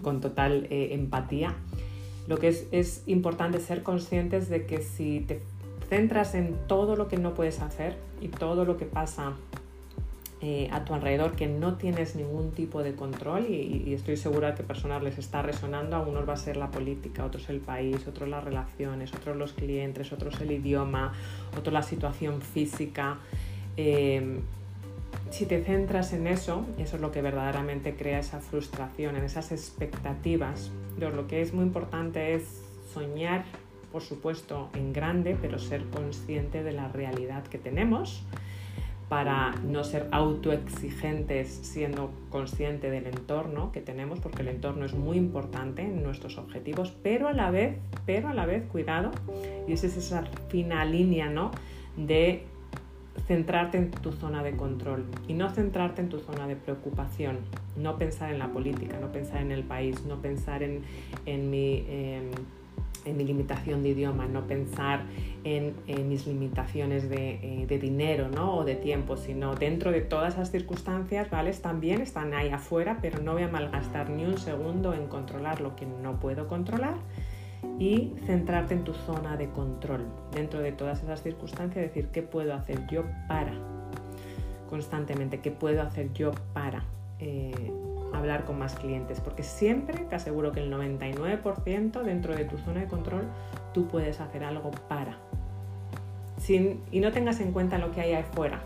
[0.02, 1.56] con total empatía.
[2.28, 5.40] Lo que es, es importante ser conscientes de que si te
[5.88, 9.34] centras en todo lo que no puedes hacer y todo lo que pasa
[10.46, 14.62] eh, a tu alrededor que no tienes ningún tipo de control y, estoy segura que
[14.62, 18.28] personas les está resonando, a unos va a ser la política, otros el país, otros
[18.28, 21.14] las relaciones, otros los clientes, otros el idioma,
[21.58, 23.16] otros la situación física.
[23.78, 24.42] Em,
[25.30, 29.50] si te centras en eso, eso es lo que verdaderamente crea esa frustración, en esas
[29.50, 30.70] expectativas.
[30.98, 32.60] lo que es muy importante es
[32.92, 33.46] soñar
[33.90, 38.24] por supuesto, en grande, pero ser consciente de la realidad que tenemos
[39.08, 45.16] para no ser autoexigentes siendo consciente del entorno que tenemos, porque el entorno es muy
[45.16, 47.76] importante en nuestros objetivos, pero a la vez,
[48.06, 49.10] pero a la vez, cuidado,
[49.68, 51.50] y esa es esa fina línea, ¿no?
[51.96, 52.44] De
[53.26, 57.38] centrarte en tu zona de control y no centrarte en tu zona de preocupación,
[57.76, 60.82] no pensar en la política, no pensar en el país, no pensar en,
[61.26, 61.84] en mi...
[61.88, 62.30] Em,
[63.04, 65.04] en mi limitación de idioma, no pensar
[65.44, 65.74] en,
[66.08, 68.56] mis limitaciones eh, de, dinero ¿no?
[68.56, 71.50] o de tiempo, sino dentro de todas esas circunstancias, ¿vale?
[71.50, 75.76] Están están ahí afuera, pero no voy a malgastar ni un segundo en controlar lo
[75.76, 76.94] que no puedo controlar
[77.78, 80.06] y centrarte en tu zona de control.
[80.32, 83.52] Dentro de todas esas circunstancias, decir qué puedo hacer yo para,
[84.68, 86.84] constantemente, qué puedo hacer yo para.
[87.18, 87.72] Eh,
[88.14, 92.80] hablar con más clientes, porque siempre te aseguro que el 99% dentro de tu zona
[92.80, 93.24] de control
[93.72, 95.18] tú puedes hacer algo para.
[96.38, 98.62] Sin, y no tengas en cuenta lo que hay afuera.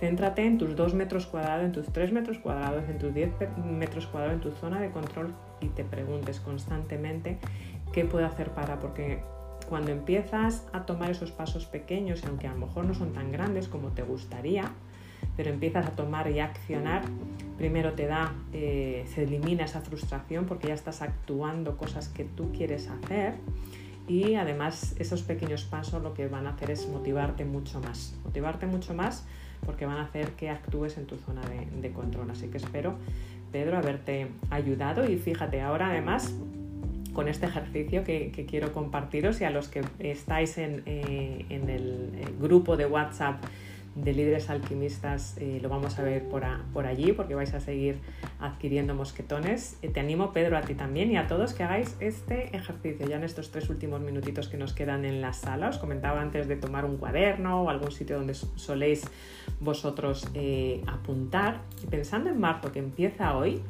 [0.00, 3.30] Céntrate en tus 2 metros cuadrados, en tus 3 metros cuadrados, en tus 10
[3.64, 7.38] metros cuadrados, en tu zona de control y te preguntes constantemente
[7.92, 9.22] qué puedo hacer para, porque
[9.68, 13.68] cuando empiezas a tomar esos pasos pequeños, aunque a lo mejor no son tan grandes
[13.68, 14.72] como te gustaría,
[15.36, 17.02] pero empiezas a tomar y accionar,
[17.56, 22.52] primero te da, eh, se elimina esa frustración porque ya estás actuando cosas que tú
[22.52, 23.34] quieres hacer
[24.06, 28.66] y además esos pequeños pasos lo que van a hacer es motivarte mucho más, motivarte
[28.66, 29.24] mucho más
[29.64, 31.40] porque van a hacer que actúes en tu zona
[31.80, 32.30] de, control.
[32.30, 32.96] Así que espero,
[33.50, 36.34] Pedro, haberte ayudado y fíjate, ahora además
[37.14, 42.34] con este ejercicio que, quiero compartiros y a los que estáis en, eh, en el
[42.40, 43.42] grupo de WhatsApp
[43.94, 47.98] de líderes alquimistas eh, lo vamos a ver por, por, allí porque vais a seguir
[48.40, 49.78] adquiriendo mosquetones.
[49.82, 53.16] Eh, te animo, Pedro, a ti también y a todos que hagáis este ejercicio ya
[53.16, 55.68] en estos tres últimos minutitos que nos quedan en la sala.
[55.68, 59.04] Os comentaba antes de tomar un cuaderno o algún sitio donde soléis
[59.60, 61.60] vosotros eh, apuntar.
[61.82, 63.62] Y pensando en marzo que empieza hoy,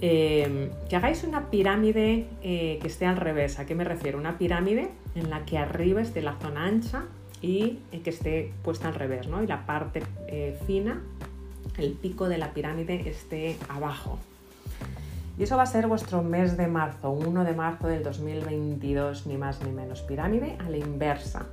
[0.00, 3.60] que hagáis una pirámide que esté al revés.
[3.60, 4.18] ¿A qué me refiero?
[4.18, 7.04] Una pirámide en la que arriba esté la zona ancha
[7.42, 9.42] y que esté puesta al revés, ¿no?
[9.42, 11.02] Y la parte eh, fina,
[11.76, 14.18] el pico de la pirámide esté abajo.
[15.38, 19.36] Y eso va a ser vuestro mes de marzo, 1 de marzo del 2022, ni
[19.36, 20.02] más ni menos.
[20.02, 21.46] Pirámide a la inversa.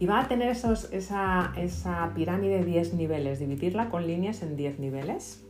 [0.00, 4.80] Y va a tener esos, esa, esa pirámide 10 niveles, dividirla con líneas en 10
[4.80, 5.44] niveles,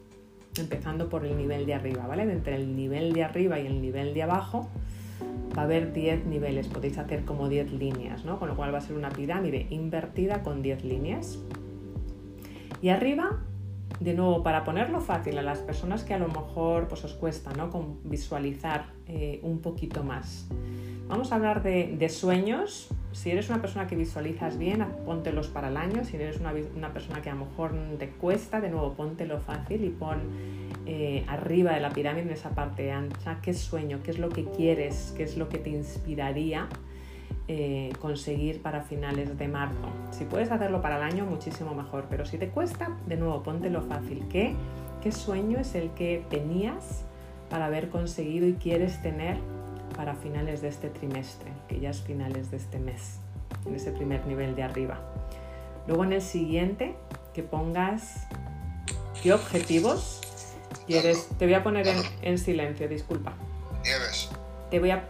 [0.58, 2.24] empezando por el nivel de arriba, ¿vale?
[2.24, 4.68] entre el nivel de arriba y el nivel de abajo
[5.56, 8.38] va a haber 10 niveles, podéis hacer como 10 líneas, ¿no?
[8.38, 11.38] Con lo cual va a ser una pirámide invertida con 10 líneas.
[12.80, 13.38] Y arriba,
[14.00, 17.52] de nuevo, para ponerlo fácil a las personas que a lo mejor pues, os cuesta
[17.52, 17.70] ¿no?
[17.70, 20.48] Con visualizar eh, un poquito más.
[21.08, 22.88] Vamos a hablar de, de, sueños.
[23.12, 26.04] Si eres una persona que visualizas bien, póntelos para el año.
[26.04, 29.90] Si eres una, persona que a lo mejor te cuesta, de nuevo, póntelo fácil y
[29.90, 30.18] pon
[30.86, 34.44] eh, arriba de la pirámide, en esa parte ancha, qué sueño, qué es lo que
[34.44, 36.68] quieres, qué es lo que te inspiraría
[37.48, 39.90] eh, conseguir para finales de marzo.
[40.10, 43.68] Si puedes hacerlo para el año, muchísimo mejor, pero si te cuesta, de nuevo, ponte
[43.68, 44.24] lo fácil.
[44.30, 44.54] ¿Qué,
[45.02, 47.04] qué sueño es el que tenías
[47.50, 49.36] para haber conseguido y quieres tener
[49.92, 53.18] para finales de este trimestre, que ya es finales de este mes,
[53.66, 55.00] en ese primer nivel de arriba?
[55.86, 56.94] Luego en el siguiente,
[57.34, 58.26] que pongas
[59.22, 60.22] qué objetivos
[60.86, 61.28] ¿Quieres?
[61.38, 61.86] Te voy a poner
[62.22, 63.32] en, silencio, disculpa.
[63.84, 64.30] Nieves.
[64.70, 65.04] Te voy a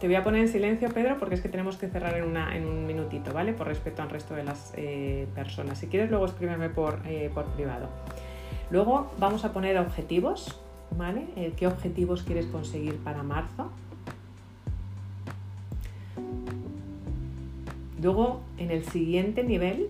[0.00, 2.56] te voy a poner en silencio, Pedro, porque es que tenemos que cerrar en, una,
[2.56, 3.52] en un minutito, ¿vale?
[3.52, 5.78] Por respeto al resto de las eh, personas.
[5.78, 7.88] Si quieres, luego escríbeme por, eh, por privado.
[8.70, 10.60] Luego vamos a poner objetivos,
[10.96, 11.26] ¿vale?
[11.34, 13.72] Eh, ¿Qué objetivos quieres conseguir para marzo?
[18.02, 19.88] Luego, en el siguiente nivel,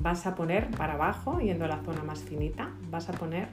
[0.00, 3.48] vas a poner para abajo, yendo a la zona más finita, vas a poner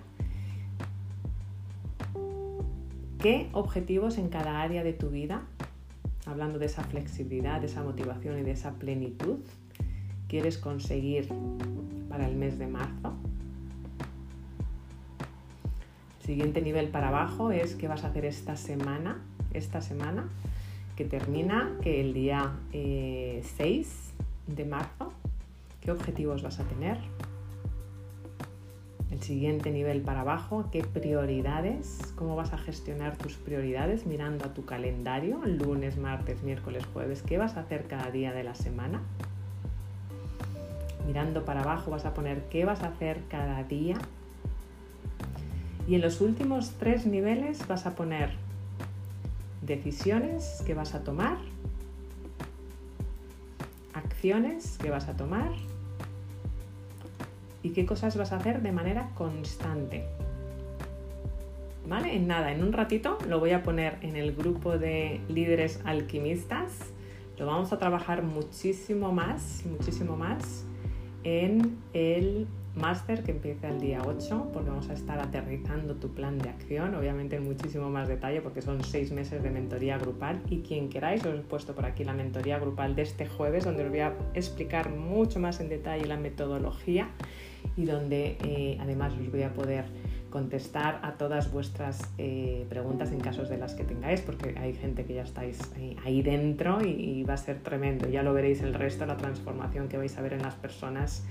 [3.22, 5.44] ¿Qué objetivos en cada área de tu vida,
[6.26, 9.38] hablando de esa flexibilidad, de esa motivación y de esa plenitud,
[10.28, 11.30] quieres conseguir
[12.10, 13.14] para el mes de marzo?
[16.26, 19.22] siguiente nivel para abajo es qué vas a hacer esta semana,
[19.54, 20.30] esta semana
[20.96, 23.44] que termina, que el día 6 eh,
[24.48, 25.14] de marzo,
[25.82, 26.98] qué objetivos vas a tener,
[29.12, 34.54] el siguiente nivel para abajo, qué prioridades, cómo vas a gestionar tus prioridades mirando a
[34.54, 39.02] tu calendario, lunes, martes, miércoles, jueves, qué vas a hacer cada día de la semana.
[41.06, 43.98] Mirando para abajo vas a poner qué vas a hacer cada día.
[45.88, 48.30] Y en los últimos tres niveles vas a poner
[49.62, 51.38] decisiones que vas a tomar,
[53.93, 55.51] acciones que vas a tomar
[57.64, 60.05] y qué cosas vas a hacer de manera constante.
[61.88, 62.16] ¿Vale?
[62.16, 66.72] En nada, en un ratito lo voy a poner en el grupo de líderes alquimistas.
[67.38, 70.66] Lo vamos a trabajar muchísimo más, muchísimo más
[71.24, 76.38] en el máster que empieza el día 8, porque vamos a estar aterrizando tu plan
[76.38, 80.41] de acción, obviamente en muchísimo más detalle, porque son seis meses de mentoría grupal.
[80.49, 83.84] Y quien queráis, os he puesto por aquí la mentoría grupal de este jueves, donde
[83.84, 87.09] os voy a explicar mucho más en detalle la metodología
[87.76, 89.86] y donde eh, además os voy a poder
[90.30, 95.05] contestar a todas vuestras eh, preguntas en casos de las que tengáis, porque hay gente
[95.05, 95.59] que ya estáis
[96.03, 98.07] ahí, dentro y, va a ser tremendo.
[98.07, 101.26] Ya lo veréis el resto, la transformación que vais a ver en las personas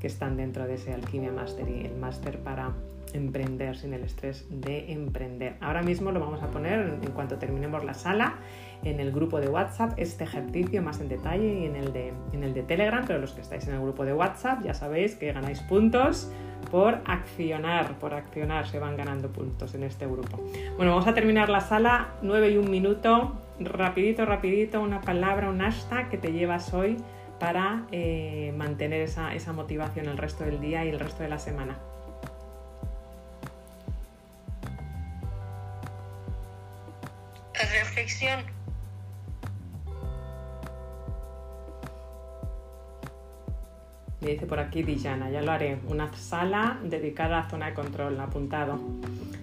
[0.00, 2.72] que están dentro de ese Alquimia Master y el máster para
[3.14, 5.56] emprender sin el estrés de emprender.
[5.60, 8.34] Ahora mismo lo vamos a poner en cuanto terminemos la sala
[8.82, 12.42] en el grupo de WhatsApp este ejercicio más en detalle y en el, de, en
[12.42, 15.32] el de Telegram, pero los que estáis en el grupo de WhatsApp ya sabéis que
[15.32, 16.30] ganáis puntos
[16.70, 20.38] por accionar, por accionar se van ganando puntos en este grupo.
[20.76, 25.60] Bueno, vamos a terminar la sala, 9 y un minuto, rapidito, rapidito, una palabra, un
[25.60, 26.96] hashtag que te llevas hoy
[27.44, 31.38] para eh, mantener esa, esa motivación el resto del día y el resto de la
[31.38, 31.76] semana.
[37.52, 38.46] Reflexión
[44.22, 45.78] Me dice por aquí Dijana, ya lo haré.
[45.86, 48.80] Una sala dedicada a zona de control, apuntado.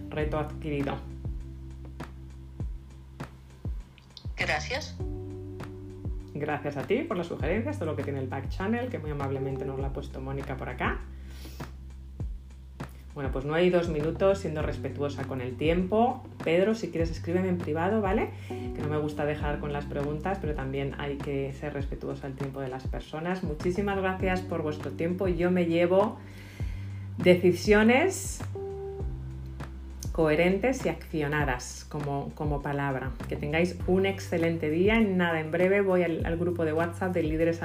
[0.09, 0.95] Reto adquirido.
[4.35, 4.95] Gracias.
[6.33, 9.11] Gracias a ti por las sugerencias, todo lo que tiene el back channel, que muy
[9.11, 10.99] amablemente nos lo ha puesto Mónica por acá.
[13.13, 16.23] Bueno, pues no hay dos minutos siendo respetuosa con el tiempo.
[16.45, 18.29] Pedro, si quieres escríbeme en privado, ¿vale?
[18.47, 22.33] Que no me gusta dejar con las preguntas, pero también hay que ser respetuosa al
[22.33, 23.43] tiempo de las personas.
[23.43, 25.27] Muchísimas gracias por vuestro tiempo.
[25.27, 26.19] Yo me llevo
[27.17, 28.41] decisiones
[30.21, 33.09] coherentes y accionadas como, como palabra.
[33.27, 34.99] Que tengáis un excelente día.
[34.99, 37.61] Nada, en breve voy al, al grupo de WhatsApp de líderes.